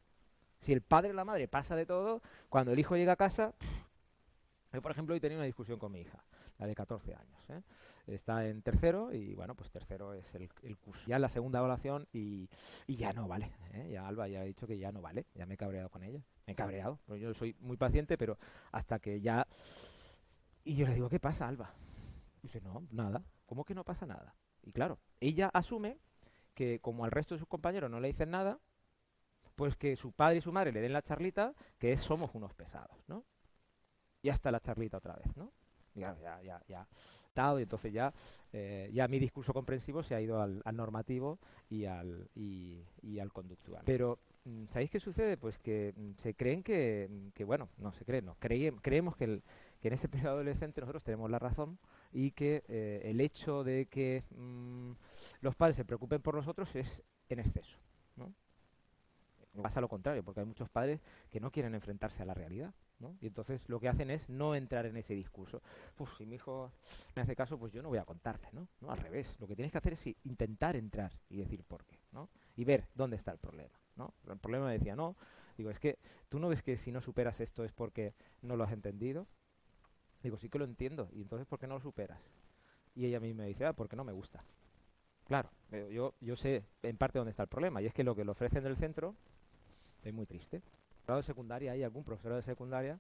[0.60, 3.54] Si el padre o la madre pasa de todo, cuando el hijo llega a casa,
[4.74, 6.24] yo, por ejemplo, hoy tenía una discusión con mi hija,
[6.58, 7.50] la de 14 años.
[7.50, 7.62] ¿eh?
[8.08, 11.06] Está en tercero y, bueno, pues tercero es el, curso.
[11.08, 12.50] Ya en la segunda evaluación y,
[12.88, 13.52] ya no vale.
[13.74, 13.90] ¿eh?
[13.92, 15.26] Ya Alba ya ha dicho que ya no vale.
[15.36, 16.24] Ya me he cabreado con ella.
[16.46, 17.00] Me he cabreado.
[17.08, 18.38] yo soy muy paciente, pero
[18.72, 19.48] hasta que ya...
[20.64, 21.74] Y yo le digo, ¿qué pasa, Alba?
[22.42, 23.24] Y dice, no, nada.
[23.46, 24.36] ¿Cómo que no pasa nada?
[24.64, 25.98] Y claro, ella asume
[26.54, 28.60] que como al resto de sus compañeros no le dicen nada,
[29.56, 32.98] pues que su padre y su madre le den la charlita, que somos unos pesados,
[33.08, 33.26] ¿no?
[34.22, 35.52] Y hasta la charlita otra vez, ¿no?
[35.96, 36.88] Ya, ya, ya, ya.
[37.36, 38.14] Y entonces ya,
[38.52, 42.84] eh, ya mi discurso comprensivo se ha ido al, normativo y al, y,
[43.20, 43.84] al conductual.
[43.86, 45.38] Pero, mm, ¿sabéis qué sucede?
[45.38, 49.24] Pues que mm, se creen que, mm, que bueno, no se creen, no, creemos que,
[49.24, 49.44] el,
[49.82, 51.80] que en ese periodo adolescente nosotros tenemos la razón
[52.12, 54.24] y que eh, el hecho de que
[55.40, 57.78] los padres se preocupen por nosotros es en exceso,
[58.18, 58.34] ¿no?
[59.62, 62.74] Pasa lo contrario, porque hay muchos padres que no quieren enfrentarse a la realidad.
[63.22, 65.62] Y entonces lo que hacen es no entrar en ese discurso.
[65.96, 66.72] Pues si mi hijo
[67.16, 68.68] me hace caso, pues yo no voy a contarle, ¿no?
[68.88, 69.36] Al revés.
[69.40, 72.30] Lo que tienes que hacer es intentar entrar y decir por qué, ¿no?
[72.56, 74.14] Y ver dónde está el problema, ¿no?
[74.28, 75.16] El problema me decía, no,
[75.58, 78.64] digo, es que tú no ves que si no superas esto es porque no lo
[78.64, 79.28] has entendido.
[80.24, 81.10] Digo, sí que lo entiendo.
[81.14, 82.20] ¿Y entonces por qué no lo superas?
[82.94, 84.44] Y ella a mí me dice, ah, porque no me gusta.
[85.26, 85.50] Claro,
[85.90, 87.82] yo, yo sé en parte dónde está el problema.
[87.82, 89.16] Y es que lo que le ofrecen del centro
[90.04, 90.62] es muy triste
[91.08, 93.00] de secundaria hay algún profesor de secundaria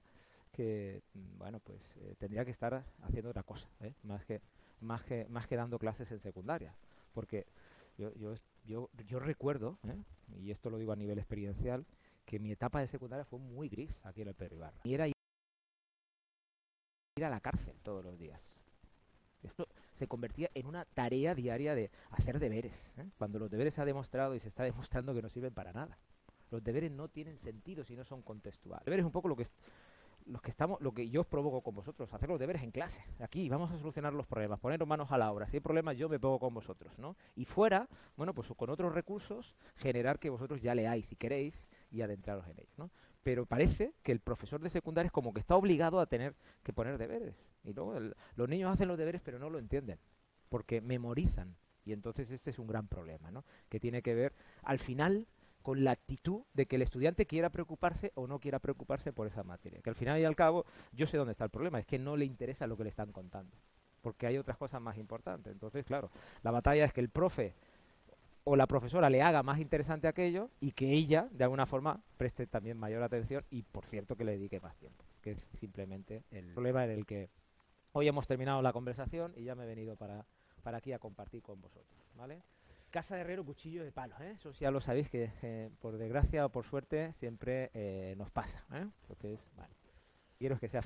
[0.51, 3.93] que, mm, bueno, pues eh, tendría que estar haciendo otra cosa, ¿eh?
[4.03, 4.25] más,
[5.03, 6.75] que, dando clases en secundaria.
[7.13, 7.45] Porque
[7.97, 10.03] yo, yo, yo, recuerdo, ¿eh?
[10.39, 11.85] y esto lo digo a nivel experiencial,
[12.25, 14.79] que mi etapa de secundaria fue muy gris aquí en el Pedro Ibarra.
[14.83, 15.13] Y era ir
[17.23, 18.41] a la cárcel todos los días.
[19.43, 23.09] Esto se convertía en una tarea diaria de hacer deberes, ¿eh?
[23.17, 25.97] cuando los deberes se ha demostrado y se está demostrando que no sirven para nada.
[26.51, 28.85] Los deberes no tienen sentido si no son contextuales.
[28.85, 29.47] Deberes es un poco lo que
[30.25, 33.03] los que estamos, lo que yo os provoco con vosotros, hacer los deberes en clase.
[33.19, 35.47] Aquí vamos a solucionar los problemas, poneros manos a la obra.
[35.47, 37.15] Si hay problemas, yo me pongo con vosotros, ¿no?
[37.35, 42.01] Y fuera, bueno, pues con otros recursos, generar que vosotros ya leáis si queréis y
[42.01, 42.91] adentraros en ellos, ¿no?
[43.23, 46.73] Pero parece que el profesor de secundaria es como que está obligado a tener que
[46.73, 47.35] poner deberes.
[47.63, 47.99] Y luego
[48.35, 49.99] los niños hacen los deberes pero no lo entienden,
[50.49, 51.55] porque memorizan.
[51.83, 53.43] Y entonces este es un gran problema, ¿no?
[53.69, 54.33] Que tiene que ver,
[54.63, 55.27] al final,
[55.61, 59.43] con la actitud de que el estudiante quiera preocuparse o no quiera preocuparse por esa
[59.43, 59.81] materia.
[59.81, 62.17] Que al final y al cabo, yo sé dónde está el problema, es que no
[62.17, 63.55] le interesa lo que le están contando,
[64.01, 65.51] porque hay otras cosas más importantes.
[65.51, 66.09] Entonces, claro,
[66.43, 67.53] la batalla es que el profe
[68.43, 72.47] o la profesora le haga más interesante aquello y que ella, de alguna forma, preste
[72.47, 76.45] también mayor atención y, por cierto, que le dedique más tiempo, que es simplemente el
[76.53, 77.29] problema en el que
[77.93, 80.25] hoy hemos terminado la conversación y ya me he venido para,
[80.63, 82.41] para aquí a compartir con vosotros, ¿vale?
[82.91, 84.35] Casa de herrero, cuchillo de palo, ¿eh?
[84.37, 88.65] Eso ya lo sabéis que eh, por desgracia o por suerte siempre eh, nos pasa,
[88.73, 88.85] ¿eh?
[89.03, 89.73] Entonces, bueno,
[90.37, 90.81] quiero que sea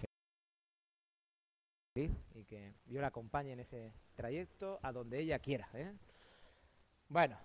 [1.95, 5.67] feliz y que yo la acompañe en ese trayecto a donde ella quiera.
[7.09, 7.39] Bueno,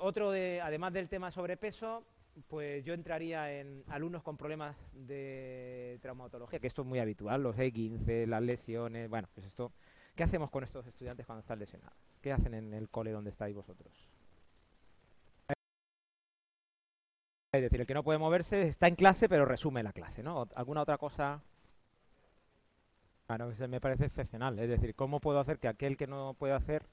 [0.00, 2.06] otro de, además del tema sobrepeso,
[2.46, 7.56] pues yo entraría en alumnos con problemas de traumatología, que esto es muy habitual, los
[7.56, 9.72] E15, las lesiones, bueno, pues esto
[10.18, 11.96] ¿Qué hacemos con estos estudiantes cuando están lesionados?
[12.20, 13.92] ¿Qué hacen en el cole donde estáis vosotros?
[17.52, 20.48] Es decir, el que no puede moverse está en clase, pero resume la clase, ¿no?
[20.56, 21.40] ¿Alguna otra cosa?
[23.28, 24.58] Bueno, eso me parece excepcional.
[24.58, 26.84] Es decir, ¿cómo puedo hacer que aquel que no puede hacer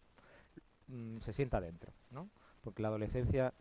[0.85, 2.29] mm, se sienta dentro, ¿no?
[2.61, 3.55] Porque la adolescencia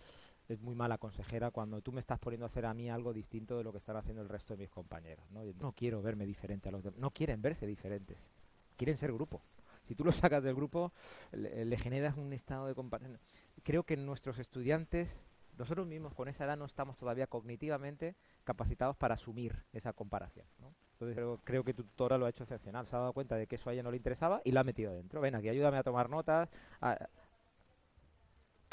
[0.46, 3.56] es muy mala consejera cuando tú me estás poniendo a hacer a mí algo distinto
[3.56, 5.42] de lo que están haciendo el resto de mis compañeros, ¿no?
[5.58, 7.00] No quiero verme diferente a los demás.
[7.00, 8.43] No quieren verse diferentes.
[8.76, 9.42] Quieren ser grupo.
[9.86, 10.92] Si tú lo sacas del grupo,
[11.32, 13.18] le, generas un estado de comparación.
[13.62, 15.22] Creo que nuestros estudiantes,
[15.58, 20.46] nosotros mismos con esa edad no estamos todavía cognitivamente capacitados para asumir esa comparación.
[20.92, 22.86] Entonces creo, que tu tutora lo ha hecho excepcional.
[22.86, 24.64] Se ha dado cuenta de que eso a ella no le interesaba y la ha
[24.64, 25.20] metido dentro.
[25.20, 26.48] Ven aquí, ayúdame a tomar notas.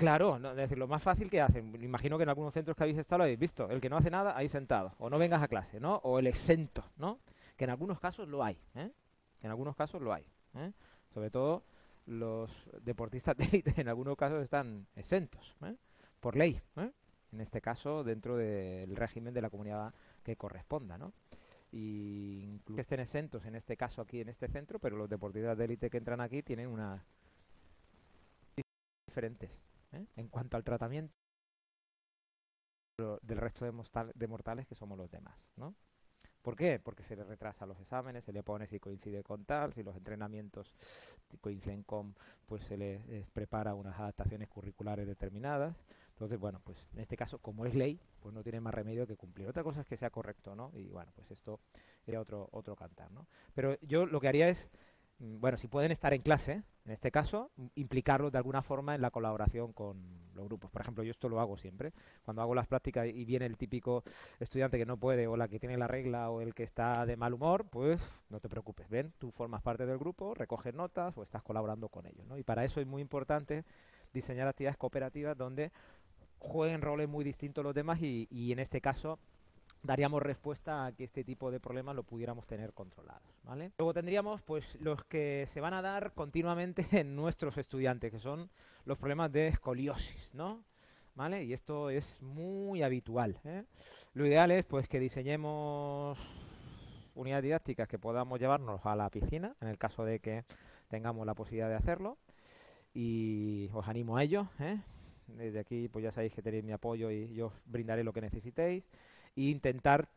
[0.01, 2.97] Claro, es decir, lo más fácil que hacen, imagino que en algunos centros que habéis
[2.97, 5.47] estado lo habéis visto, el que no hace nada, ahí sentado, o no vengas a
[5.47, 5.97] clase, ¿no?
[5.97, 7.19] O el exento, ¿no?
[7.55, 8.89] Que en algunos casos lo hay, ¿eh?
[9.41, 10.25] En algunos casos lo hay.
[10.55, 10.71] ¿eh?
[11.13, 11.63] Sobre todo
[12.05, 12.51] los
[12.81, 15.75] deportistas de élite en algunos casos están exentos ¿eh?
[16.19, 16.61] por ley.
[16.77, 16.91] ¿eh?
[17.31, 20.97] En este caso dentro del régimen de la comunidad que corresponda.
[20.97, 21.13] ¿no?
[21.71, 25.57] Y incluso que estén exentos en este caso aquí en este centro, pero los deportistas
[25.57, 27.01] de élite que entran aquí tienen unas
[29.07, 29.63] diferentes
[30.15, 31.13] en cuanto al tratamiento
[33.21, 35.37] del resto de mortales que somos los demás.
[35.55, 35.75] ¿no?
[36.41, 36.79] ¿Por qué?
[36.79, 39.95] Porque se le retrasa los exámenes, se le pone si coincide con tal, si los
[39.95, 40.75] entrenamientos
[41.39, 45.75] coinciden con, pues se le eh, prepara unas adaptaciones curriculares determinadas.
[46.11, 49.15] Entonces, bueno, pues en este caso, como es ley, pues no tiene más remedio que
[49.15, 49.47] cumplir.
[49.47, 50.71] Otra cosa es que sea correcto, ¿no?
[50.75, 51.59] Y bueno, pues esto
[52.05, 53.27] sería otro, otro cantar, ¿no?
[53.53, 54.69] Pero yo lo que haría es
[55.21, 59.11] bueno, si pueden estar en clase, en este caso, implicarlos de alguna forma en la
[59.11, 60.01] colaboración con
[60.33, 60.71] los grupos.
[60.71, 61.93] Por ejemplo, yo esto lo hago siempre.
[62.23, 64.03] Cuando hago las prácticas y viene el típico
[64.39, 67.17] estudiante que no puede, o la que tiene la regla, o el que está de
[67.17, 68.89] mal humor, pues no te preocupes.
[68.89, 72.25] Ven, tú formas parte del grupo, recoges notas o estás colaborando con ellos.
[72.25, 72.39] ¿no?
[72.39, 73.63] Y para eso es muy importante
[74.13, 75.71] diseñar actividades cooperativas donde
[76.39, 79.19] jueguen roles muy distintos los demás y, y en este caso
[79.83, 83.27] daríamos respuesta a que este tipo de problemas lo pudiéramos tener controlados.
[83.43, 83.71] ¿vale?
[83.77, 88.49] Luego tendríamos pues los que se van a dar continuamente en nuestros estudiantes, que son
[88.85, 90.63] los problemas de escoliosis, ¿no?
[91.13, 91.43] ¿Vale?
[91.43, 93.37] Y esto es muy habitual.
[93.43, 93.65] ¿eh?
[94.13, 96.17] Lo ideal es pues que diseñemos
[97.15, 100.45] unidades didácticas que podamos llevarnos a la piscina, en el caso de que
[100.87, 102.17] tengamos la posibilidad de hacerlo.
[102.93, 104.47] Y os animo a ello.
[104.59, 104.79] ¿eh?
[105.27, 108.21] Desde aquí pues ya sabéis que tenéis mi apoyo y yo os brindaré lo que
[108.21, 108.85] necesitéis
[109.47, 110.09] e intentar,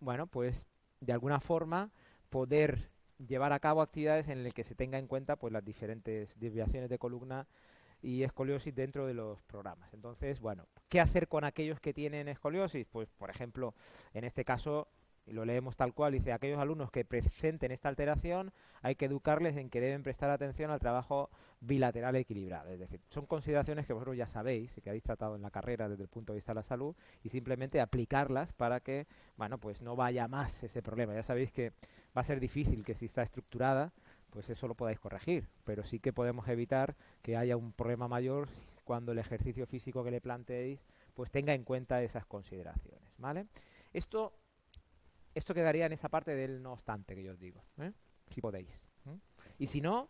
[0.00, 0.66] bueno, pues
[1.00, 1.90] de alguna forma
[2.30, 2.90] poder
[3.26, 6.90] llevar a cabo actividades en las que se tenga en cuenta pues las diferentes desviaciones
[6.90, 7.46] de columna
[8.02, 9.92] y escoliosis dentro de los programas.
[9.94, 12.86] Entonces, bueno, ¿qué hacer con aquellos que tienen escoliosis?
[12.90, 13.74] Pues, por ejemplo,
[14.12, 14.88] en este caso,
[15.26, 19.56] y lo leemos tal cual, dice, aquellos alumnos que presenten esta alteración hay que educarles
[19.56, 21.30] en que deben prestar atención al trabajo
[21.60, 22.70] bilateral equilibrado.
[22.70, 25.88] Es decir, son consideraciones que vosotros ya sabéis y que habéis tratado en la carrera
[25.88, 29.06] desde el punto de vista de la salud y simplemente aplicarlas para que,
[29.36, 31.14] bueno, pues no vaya más ese problema.
[31.14, 31.70] Ya sabéis que
[32.16, 33.92] va a ser difícil que si está estructurada,
[34.30, 38.48] pues eso lo podáis corregir, pero sí que podemos evitar que haya un problema mayor
[38.84, 40.80] cuando el ejercicio físico que le planteéis
[41.14, 43.12] pues tenga en cuenta esas consideraciones.
[43.18, 43.46] ¿vale?
[43.92, 44.32] Esto,
[45.34, 47.92] esto quedaría en esa parte del no obstante que yo os digo, ¿eh?
[48.30, 48.68] si podéis.
[49.58, 50.08] Y si no,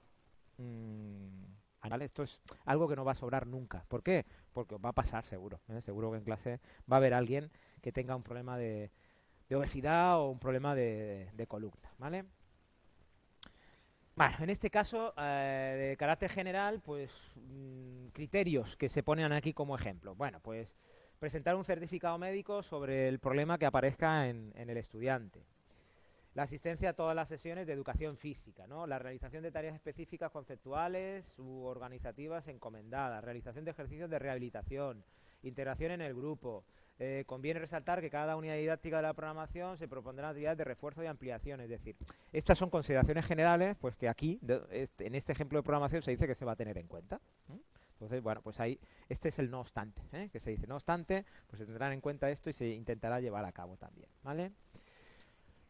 [1.88, 2.04] ¿vale?
[2.04, 3.84] esto es algo que no va a sobrar nunca.
[3.88, 4.24] ¿Por qué?
[4.52, 5.60] Porque va a pasar seguro.
[5.68, 5.80] ¿eh?
[5.82, 8.90] Seguro que en clase va a haber alguien que tenga un problema de,
[9.54, 12.24] obesidad o un problema de, columna, ¿vale?
[14.14, 19.52] Bueno, en este caso, eh, de carácter general, pues mm, criterios que se ponen aquí
[19.52, 20.14] como ejemplo.
[20.14, 20.68] Bueno, pues
[21.22, 25.40] presentar un certificado médico sobre el problema que aparezca en, el estudiante.
[26.34, 28.88] La asistencia a todas las sesiones de educación física, ¿no?
[28.88, 35.04] La realización de tareas específicas conceptuales u organizativas encomendadas, realización de ejercicios de rehabilitación,
[35.44, 36.64] integración en el grupo,
[36.98, 41.04] eh, conviene resaltar que cada unidad didáctica de la programación se propondrá actividades de refuerzo
[41.04, 41.94] y ampliación, es decir,
[42.32, 44.40] estas son consideraciones generales, pues que aquí,
[44.72, 47.20] este, en este ejemplo de programación, se dice que se va a tener en cuenta.
[48.02, 50.28] Entonces, bueno, pues ahí, este es el no obstante, ¿eh?
[50.32, 53.44] que se dice, no obstante, pues se tendrán en cuenta esto y se intentará llevar
[53.44, 54.50] a cabo también, ¿vale?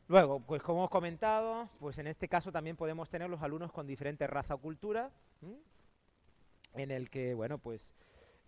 [0.09, 3.87] Luego, pues como hemos comentado, pues en este caso también podemos tener los alumnos con
[3.87, 5.11] diferentes raza o cultura,
[6.73, 7.92] en el que, bueno, pues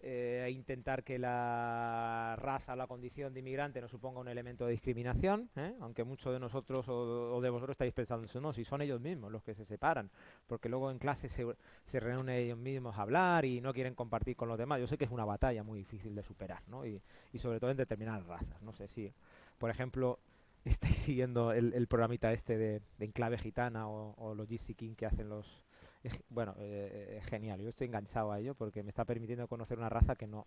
[0.07, 4.73] eh, intentar que la raza o la condición de inmigrante no suponga un elemento de
[4.73, 5.75] discriminación, ¿eh?
[5.81, 9.33] aunque muchos de nosotros o, de vosotros estáis pensando eso, no, si son ellos mismos
[9.33, 10.11] los que se separan,
[10.47, 11.47] porque luego en clase se,
[11.87, 14.79] se, reúnen ellos mismos a hablar y no quieren compartir con los demás.
[14.79, 16.85] Yo sé que es una batalla muy difícil de superar, ¿no?
[16.85, 17.01] Y,
[17.39, 18.61] sobre todo en determinadas razas.
[18.61, 19.11] No sé si,
[19.57, 20.19] por ejemplo,
[20.67, 25.07] estáis siguiendo el, el programita este de, Enclave Gitana o, o los GC King que
[25.07, 25.65] hacen los
[26.29, 27.61] bueno, eh, es genial.
[27.61, 30.47] Yo estoy enganchado a ello porque me está permitiendo conocer una raza que no,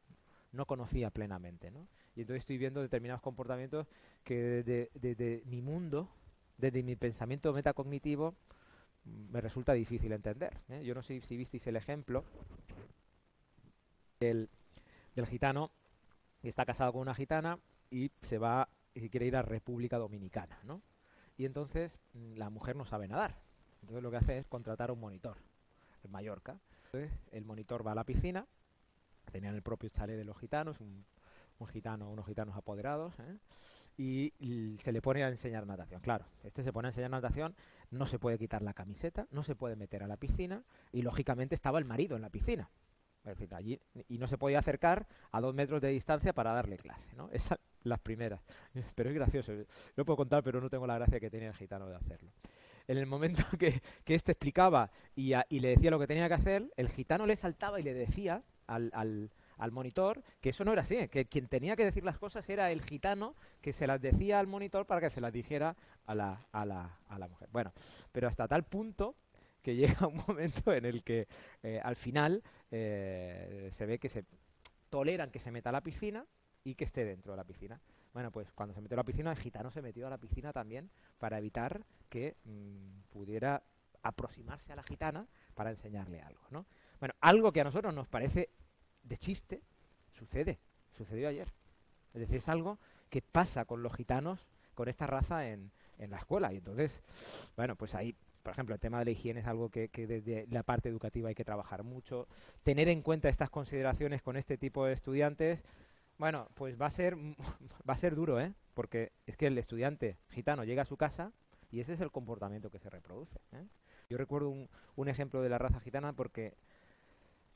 [0.52, 1.88] no conocía plenamente, ¿no?
[2.16, 3.88] Y entonces estoy viendo determinados comportamientos
[4.24, 6.10] que desde, mi mundo,
[6.58, 8.36] desde mi pensamiento metacognitivo,
[9.06, 10.58] me resulta difícil entender.
[10.70, 10.84] ¿eh?
[10.84, 12.24] Yo no sé si visteis el ejemplo
[14.20, 14.50] del,
[15.16, 15.72] del gitano
[16.42, 20.60] que está casado con una gitana y se va y quiere ir a República Dominicana,
[20.64, 20.82] ¿no?
[21.38, 23.47] Y entonces mm, la mujer no sabe nadar.
[23.82, 25.38] Entonces lo que hace es contratar a un monitor
[26.04, 26.60] en Mallorca.
[27.32, 28.46] el monitor va a la piscina,
[29.32, 31.06] tenían el propio chalet de los gitanos, un,
[31.68, 33.38] gitano, unos gitanos apoderados, ¿eh?
[33.98, 36.02] y, se le pone a enseñar natación.
[36.02, 37.56] Claro, este se pone a enseñar natación,
[37.92, 41.56] no se puede quitar la camiseta, no se puede meter a la piscina, y lógicamente
[41.56, 42.70] estaba el marido en la piscina.
[43.52, 47.30] allí, y no se podía acercar a dos metros de distancia para darle clase, ¿no?
[47.32, 48.42] Esas las primeras.
[48.96, 49.54] Pero es gracioso,
[49.96, 52.32] lo puedo contar, pero no tengo la gracia que tenía el gitano de hacerlo
[52.88, 56.72] en el momento que, que este explicaba y, le decía lo que tenía que hacer,
[56.78, 61.08] el gitano le saltaba y le decía al, al, monitor que eso no era así,
[61.08, 64.48] que quien tenía que decir las cosas era el gitano que se las decía al
[64.48, 67.50] monitor para que se las dijera a la, a la, a la mujer.
[67.52, 67.74] Bueno,
[68.12, 69.16] pero hasta tal punto
[69.62, 71.28] que llega un momento en el que
[71.64, 74.26] eh, al final eh, se ve que se
[74.90, 76.26] toleran que se meta a la piscina
[76.64, 77.80] y que esté dentro de la piscina.
[78.14, 80.52] Bueno, pues cuando se metió a la piscina, el gitano se metió a la piscina
[80.52, 80.90] también
[81.20, 83.64] para evitar que mm, pudiera
[84.02, 86.66] aproximarse a la gitana para enseñarle algo, ¿no?
[87.00, 88.50] Bueno, algo que a nosotros nos parece
[89.04, 89.62] de chiste,
[90.12, 90.60] sucede,
[90.98, 91.52] sucedió ayer.
[92.14, 96.18] Es decir, es algo que pasa con los gitanos, con esta raza en, en la
[96.18, 96.54] escuela.
[96.54, 97.04] Y entonces,
[97.56, 100.48] bueno, pues ahí, por ejemplo, el tema de la higiene es algo que, que, desde
[100.50, 102.28] la parte educativa hay que trabajar mucho.
[102.64, 105.64] Tener en cuenta estas consideraciones con este tipo de estudiantes
[106.18, 107.16] bueno, pues va a ser
[107.90, 108.54] va a ser duro, ¿eh?
[108.74, 111.32] Porque es que el estudiante gitano llega a su casa
[111.72, 113.40] y ese es el comportamiento que se reproduce.
[113.52, 113.66] ¿eh?
[114.10, 116.56] Yo recuerdo un, un ejemplo de la raza gitana porque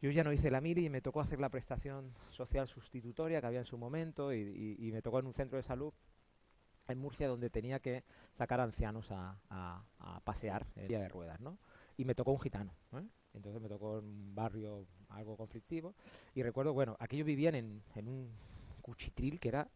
[0.01, 3.47] yo ya no hice la mili y me tocó hacer la prestación social sustitutoria que
[3.47, 5.93] había en su momento y, y, me tocó en un centro de salud
[6.87, 11.59] en Murcia donde tenía que sacar ancianos a, a, pasear en día de ruedas, ¿no?
[11.97, 13.03] Y me tocó un gitano, ¿eh?
[13.33, 15.93] Entonces me tocó un barrio algo conflictivo
[16.35, 18.29] y recuerdo, bueno, aquellos vivían en, en un
[18.81, 19.69] cuchitril que era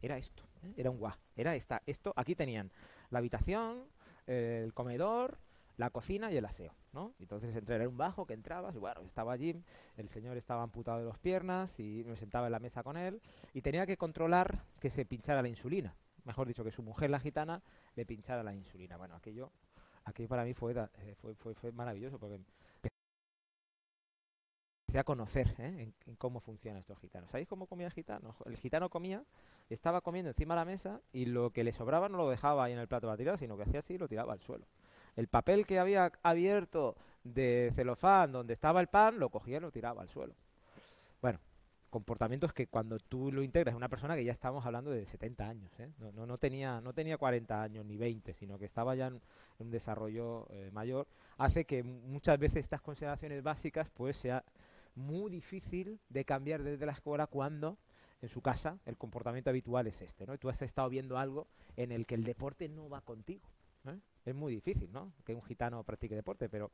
[0.00, 0.74] era esto, ¿eh?
[0.76, 2.70] era un guá, era esta, esto, aquí tenían
[3.10, 3.84] la habitación,
[4.26, 5.38] el comedor,
[5.76, 7.14] la cocina y el aseo, ¿no?
[7.20, 9.54] Entonces era un bajo que entrabas y bueno, estaba allí,
[9.96, 13.20] el señor estaba amputado de las piernas y me sentaba en la mesa con él
[13.54, 17.20] y tenía que controlar que se pinchara la insulina, mejor dicho, que su mujer la
[17.20, 17.62] gitana
[17.94, 18.96] le pinchara la insulina.
[18.96, 19.52] Bueno, aquello,
[20.04, 22.40] aquello para mí fue, eh, fue, fue, fue maravilloso porque
[24.96, 25.92] a conocer ¿eh?
[26.06, 27.30] en, cómo funcionan estos gitanos.
[27.30, 28.34] ¿Sabéis cómo comía el gitano?
[28.46, 29.22] El gitano comía,
[29.68, 32.72] estaba comiendo encima de la mesa y lo que le sobraba no lo dejaba ahí
[32.72, 34.66] en el plato para tirar, sino que hacía así y lo tiraba al suelo.
[35.14, 39.70] El papel que había abierto de celofán donde estaba el pan, lo cogía y lo
[39.70, 40.34] tiraba al suelo.
[41.20, 41.38] Bueno,
[41.90, 45.70] comportamientos que cuando tú lo integras una persona que ya estamos hablando de 70 años,
[45.80, 45.90] ¿eh?
[45.98, 49.20] no, no, no, tenía, no tenía 40 años ni 20, sino que estaba ya en,
[49.58, 54.44] un desarrollo eh, mayor, hace que muchas veces estas consideraciones básicas pues sea
[54.98, 57.78] muy difícil de cambiar desde la escuela cuando
[58.20, 60.34] en su casa, el comportamiento habitual es este, ¿no?
[60.34, 61.46] Y tú has estado viendo algo
[61.76, 63.48] en el que el deporte no va contigo.
[63.86, 63.98] ¿eh?
[64.24, 65.12] Es muy difícil, ¿no?
[65.24, 66.72] Que un gitano practique deporte, pero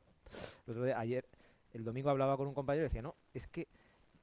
[0.95, 1.27] ayer,
[1.73, 3.67] el domingo hablaba con un compañero y decía, no, es que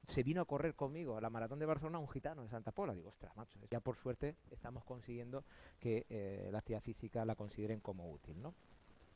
[0.07, 2.93] se vino a correr conmigo a la maratón de Barcelona un gitano de Santa Pola.
[2.93, 5.45] Digo, ostras, macho, ya por suerte estamos consiguiendo
[5.79, 8.53] que eh, la actividad física la consideren como útil, ¿no?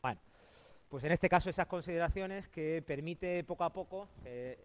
[0.02, 0.22] Bueno,
[0.90, 4.58] pues en este caso esas consideraciones que permite poco a poco eh,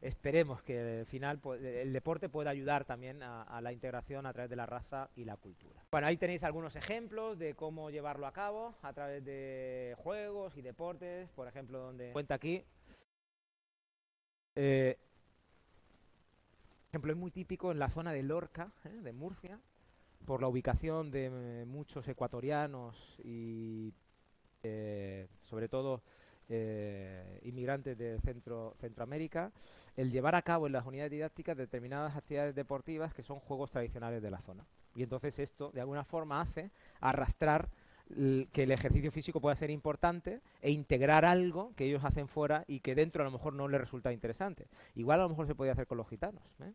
[0.00, 4.56] esperemos que al final el deporte pueda ayudar también a, la integración a través de
[4.56, 5.84] la raza y la cultura.
[5.90, 10.62] Bueno, ahí tenéis algunos ejemplos de cómo llevarlo a cabo a través de juegos y
[10.62, 12.64] deportes, por ejemplo, donde cuenta aquí.
[14.56, 14.98] Eh,
[16.88, 18.88] ejemplo, es muy típico en la zona de Lorca, ¿eh?
[18.88, 19.60] de Murcia,
[20.24, 23.92] por la ubicación de muchos ecuatorianos y
[24.62, 26.02] eh, sobre todo
[26.48, 29.52] eh, inmigrantes de Centro, Centroamérica,
[29.96, 34.22] el llevar a cabo en las unidades didácticas determinadas actividades deportivas que son juegos tradicionales
[34.22, 34.66] de la zona.
[34.94, 37.68] Y entonces esto, de alguna forma, hace arrastrar
[38.52, 42.80] que el ejercicio físico pueda ser importante e integrar algo que ellos hacen fuera y
[42.80, 44.66] que dentro a lo mejor no les resulta interesante.
[44.96, 46.42] Igual a lo mejor se podía hacer con los gitanos.
[46.60, 46.72] ¿eh?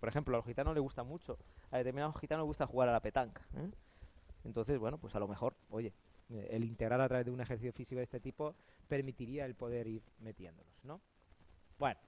[0.00, 1.38] Por ejemplo, a los gitanos les gusta mucho,
[1.70, 3.42] a determinados gitanos les gusta jugar a la petanca.
[4.44, 5.92] Entonces, bueno, pues a lo mejor, oye,
[6.28, 8.54] el integrar a través de un ejercicio físico de este tipo
[8.88, 11.00] permitiría el poder ir metiéndolos, ¿no?
[11.78, 12.00] Bueno,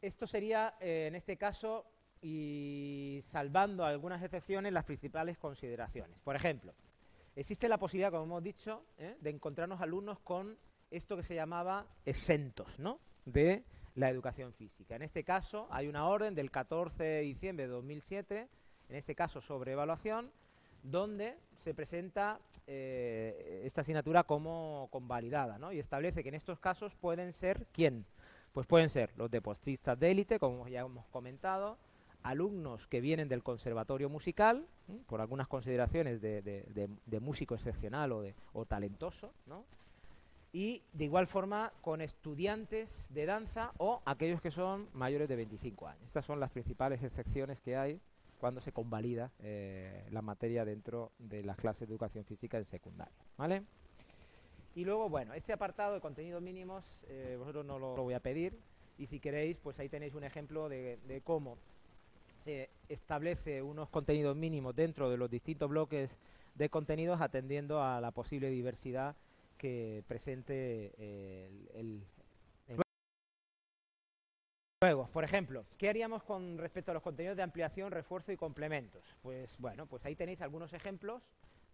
[0.00, 1.84] esto sería, eh, en este caso,
[2.22, 6.18] y salvando algunas excepciones, las principales consideraciones.
[6.20, 6.74] Por ejemplo,
[7.36, 9.16] existe la posibilidad, como hemos dicho, ¿eh?
[9.20, 10.56] de encontrarnos alumnos con
[10.90, 12.98] esto que se llamaba exentos, ¿no?
[13.24, 14.96] De la educación física.
[14.96, 18.48] En este caso, hay una orden del 14 de diciembre de 2007,
[18.88, 20.32] en este caso sobre evaluación,
[20.82, 25.72] donde se presenta eh, esta asignatura como convalidada, ¿no?
[25.72, 28.04] Y establece que en estos casos pueden ser, ¿quién?
[28.52, 31.76] Pues pueden ser los deportistas de élite, como ya hemos comentado,
[32.22, 34.66] alumnos que vienen del conservatorio musical,
[35.06, 39.64] por algunas consideraciones de, músico excepcional o, o talentoso, ¿no?
[40.52, 45.86] y de igual forma con estudiantes de danza o aquellos que son mayores de 25
[45.86, 46.02] años.
[46.06, 48.00] Estas son las principales excepciones que hay
[48.38, 53.14] cuando se convalida eh, la materia dentro de las clases de educación física en secundaria.
[53.36, 53.62] ¿Vale?
[54.74, 58.56] Y luego, bueno, este apartado de contenidos mínimos, eh, vosotros no lo, voy a pedir,
[58.96, 61.58] y si queréis, pues ahí tenéis un ejemplo de, cómo
[62.44, 66.10] se establece unos contenidos mínimos dentro de los distintos bloques
[66.54, 69.16] de contenidos atendiendo a la posible diversidad
[69.56, 72.04] que presente eh, el,
[74.80, 79.02] Luego, por ejemplo, ¿qué haríamos con respecto a los contenidos de ampliación, refuerzo y complementos?
[79.22, 81.20] Pues bueno, pues ahí tenéis algunos ejemplos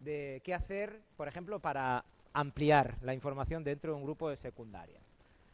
[0.00, 2.02] de qué hacer, por ejemplo, para
[2.32, 5.00] ampliar la información dentro de un grupo de secundaria.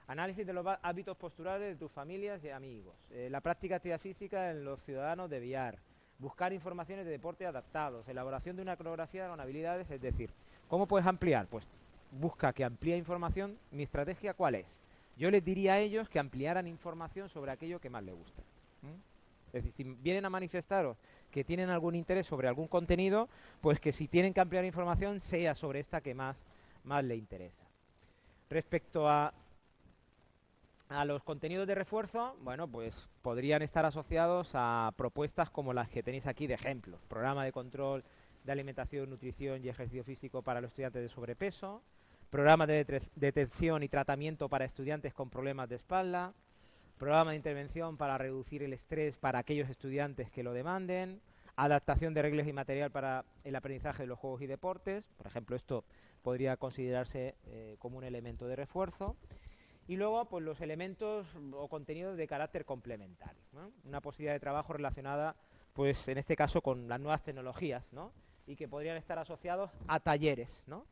[0.06, 2.94] Análisis de los hábitos posturales de tus familias y amigos.
[3.10, 5.76] Eh, la práctica de actividad física en los ciudadanos de VIAR.
[6.20, 8.06] Buscar informaciones de deporte adaptados.
[8.06, 9.90] Elaboración de una coreografía con habilidades.
[9.90, 10.30] Es decir,
[10.68, 11.48] ¿cómo puedes ampliar?
[11.48, 11.66] Pues
[12.12, 13.58] busca que amplíe información.
[13.72, 14.78] ¿Mi estrategia cuál es?
[15.20, 18.42] Yo les diría a ellos que ampliaran información sobre aquello que más les gusta.
[19.48, 20.96] Es decir, si vienen a manifestaros
[21.30, 23.28] que tienen algún interés sobre algún contenido,
[23.60, 26.42] pues que si tienen que ampliar información sea sobre esta que más,
[26.84, 27.62] más le interesa.
[28.48, 29.34] Respecto a,
[30.88, 36.02] a los contenidos de refuerzo, bueno, pues podrían estar asociados a propuestas como las que
[36.02, 36.96] tenéis aquí de ejemplo.
[37.08, 38.04] Programa de control
[38.44, 41.82] de alimentación, nutrición y ejercicio físico para los estudiantes de sobrepeso,
[42.30, 46.32] programa de detención y tratamiento para estudiantes con problemas de espalda,
[46.96, 51.20] programa de intervención para reducir el estrés para aquellos estudiantes que lo demanden,
[51.56, 55.56] adaptación de reglas y material para el aprendizaje de los juegos y deportes, por ejemplo,
[55.56, 55.84] esto
[56.22, 59.16] podría considerarse eh, como un elemento de refuerzo,
[59.88, 63.42] y luego pues los elementos o contenidos de carácter complementario,
[63.84, 65.34] una posibilidad de trabajo relacionada,
[65.72, 68.12] pues en este caso con las nuevas tecnologías, ¿no?
[68.46, 70.84] y que podrían estar asociados a talleres, ¿no?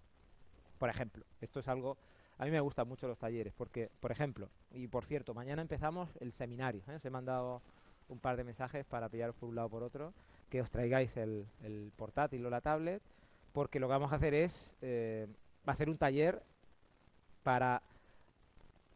[0.79, 1.97] Por ejemplo, esto es algo...
[2.39, 6.09] A mí me gustan mucho los talleres porque, por ejemplo, y por cierto, mañana empezamos
[6.21, 6.83] el seminario.
[6.89, 6.95] ¿eh?
[6.95, 7.63] Os he mandado
[8.09, 10.15] un par de mensajes para pillaros por un lado o por otro,
[10.49, 11.47] que os traigáis el,
[11.97, 13.03] portátil o la tablet,
[13.53, 15.27] porque lo que vamos a hacer es eh,
[15.67, 16.43] hacer un taller
[17.43, 17.83] para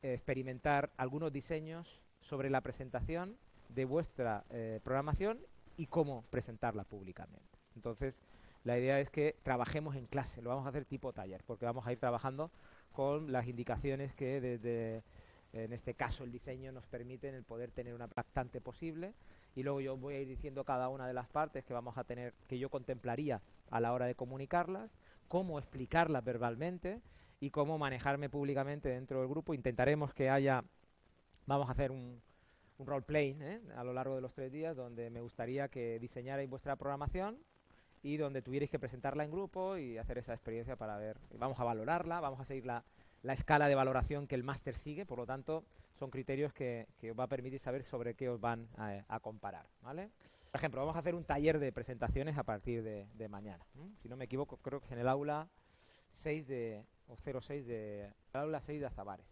[0.02, 3.36] experimentar algunos diseños sobre la presentación
[3.68, 5.38] de vuestra eh, programación
[5.76, 7.58] y cómo presentarla públicamente.
[7.74, 8.14] Entonces,
[8.64, 11.86] la idea es que trabajemos en clase, lo vamos a hacer tipo taller, porque vamos
[11.86, 12.50] a ir trabajando
[12.92, 15.02] con las indicaciones que
[15.52, 19.14] en este caso, el diseño nos permiten el poder tener una bastante posible.
[19.54, 22.04] Y luego yo voy a ir diciendo cada una de las partes que vamos a
[22.04, 24.90] tener, que yo contemplaría a la hora de comunicarlas,
[25.28, 27.02] cómo explicarlas verbalmente
[27.38, 29.52] y cómo manejarme públicamente dentro del grupo.
[29.52, 30.64] Intentaremos que haya,
[31.44, 32.22] vamos a hacer un,
[32.78, 33.60] un role playing ¿eh?
[33.76, 37.36] a lo largo de los tres días donde me gustaría que diseñarais vuestra programación
[38.02, 41.18] y donde tuvierais que presentarla en grupo y hacer esa experiencia para ver.
[41.38, 42.84] Vamos a valorarla, vamos a seguir la,
[43.22, 45.64] la escala de valoración que el máster sigue, por lo tanto,
[45.98, 49.20] son criterios que, que, os va a permitir saber sobre qué os van a, a,
[49.20, 49.66] comparar.
[49.82, 50.10] ¿vale?
[50.50, 53.64] Por ejemplo, vamos a hacer un taller de presentaciones a partir de, mañana.
[54.02, 55.48] Si no me equivoco, creo que es en el aula
[56.12, 59.26] 6 de, o 06 de, el aula 6 de Azabares.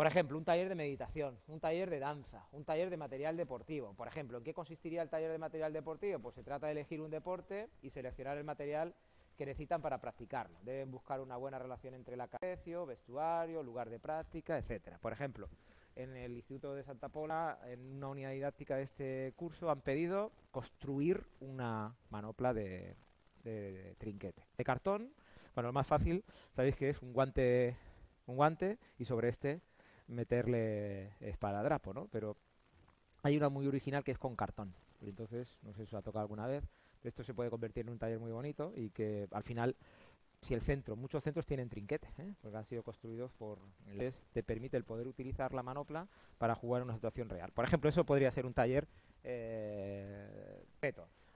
[0.00, 3.92] Por ejemplo, un taller de meditación, un taller de danza, un taller de material deportivo.
[3.92, 6.18] Por ejemplo, ¿en qué consistiría el taller de material deportivo?
[6.20, 8.94] Pues se trata de elegir un deporte y seleccionar el material
[9.36, 10.58] que necesitan para practicarlo.
[10.62, 14.96] Deben buscar una buena relación entre la precio, vestuario, lugar de práctica, etcétera.
[15.02, 15.50] Por ejemplo,
[15.94, 20.32] en el Instituto de Santa Pola, en una unidad didáctica de este curso, han pedido
[20.50, 22.96] construir una manopla de,
[23.44, 24.46] de, de trinquete.
[24.56, 25.12] De cartón,
[25.54, 26.24] bueno, lo más fácil,
[26.56, 27.76] sabéis que es un guante,
[28.24, 29.60] un guante y sobre este
[30.10, 32.08] meterle espadadrapo, ¿no?
[32.08, 32.36] Pero
[33.22, 34.74] hay una muy original que es con cartón.
[35.02, 36.64] Entonces, no sé si os ha tocado alguna vez,
[37.02, 39.76] esto se puede convertir en un taller muy bonito y que al final,
[40.42, 42.34] si el centro, muchos centros tienen trinquetes, ¿eh?
[42.42, 43.58] porque han sido construidos por...
[44.32, 46.06] te permite el poder utilizar la manopla
[46.38, 47.52] para jugar en una situación real.
[47.52, 48.86] Por ejemplo, eso podría ser un taller
[49.24, 50.62] eh.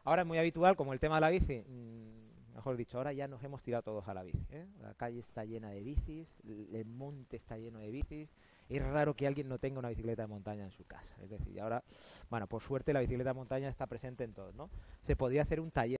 [0.04, 3.26] Ahora es muy habitual, como el tema de la bici, mmm, mejor dicho, ahora ya
[3.26, 4.46] nos hemos tirado todos a la bici.
[4.50, 4.66] ¿eh?
[4.80, 8.28] La calle está llena de bicis, el monte está lleno de bicis,
[8.68, 11.14] es raro que alguien no tenga una bicicleta de montaña en su casa.
[11.22, 11.84] Es decir, ahora,
[12.30, 14.70] bueno, por suerte la bicicleta de montaña está presente en todos, ¿no?
[15.02, 15.84] Se podría hacer un taller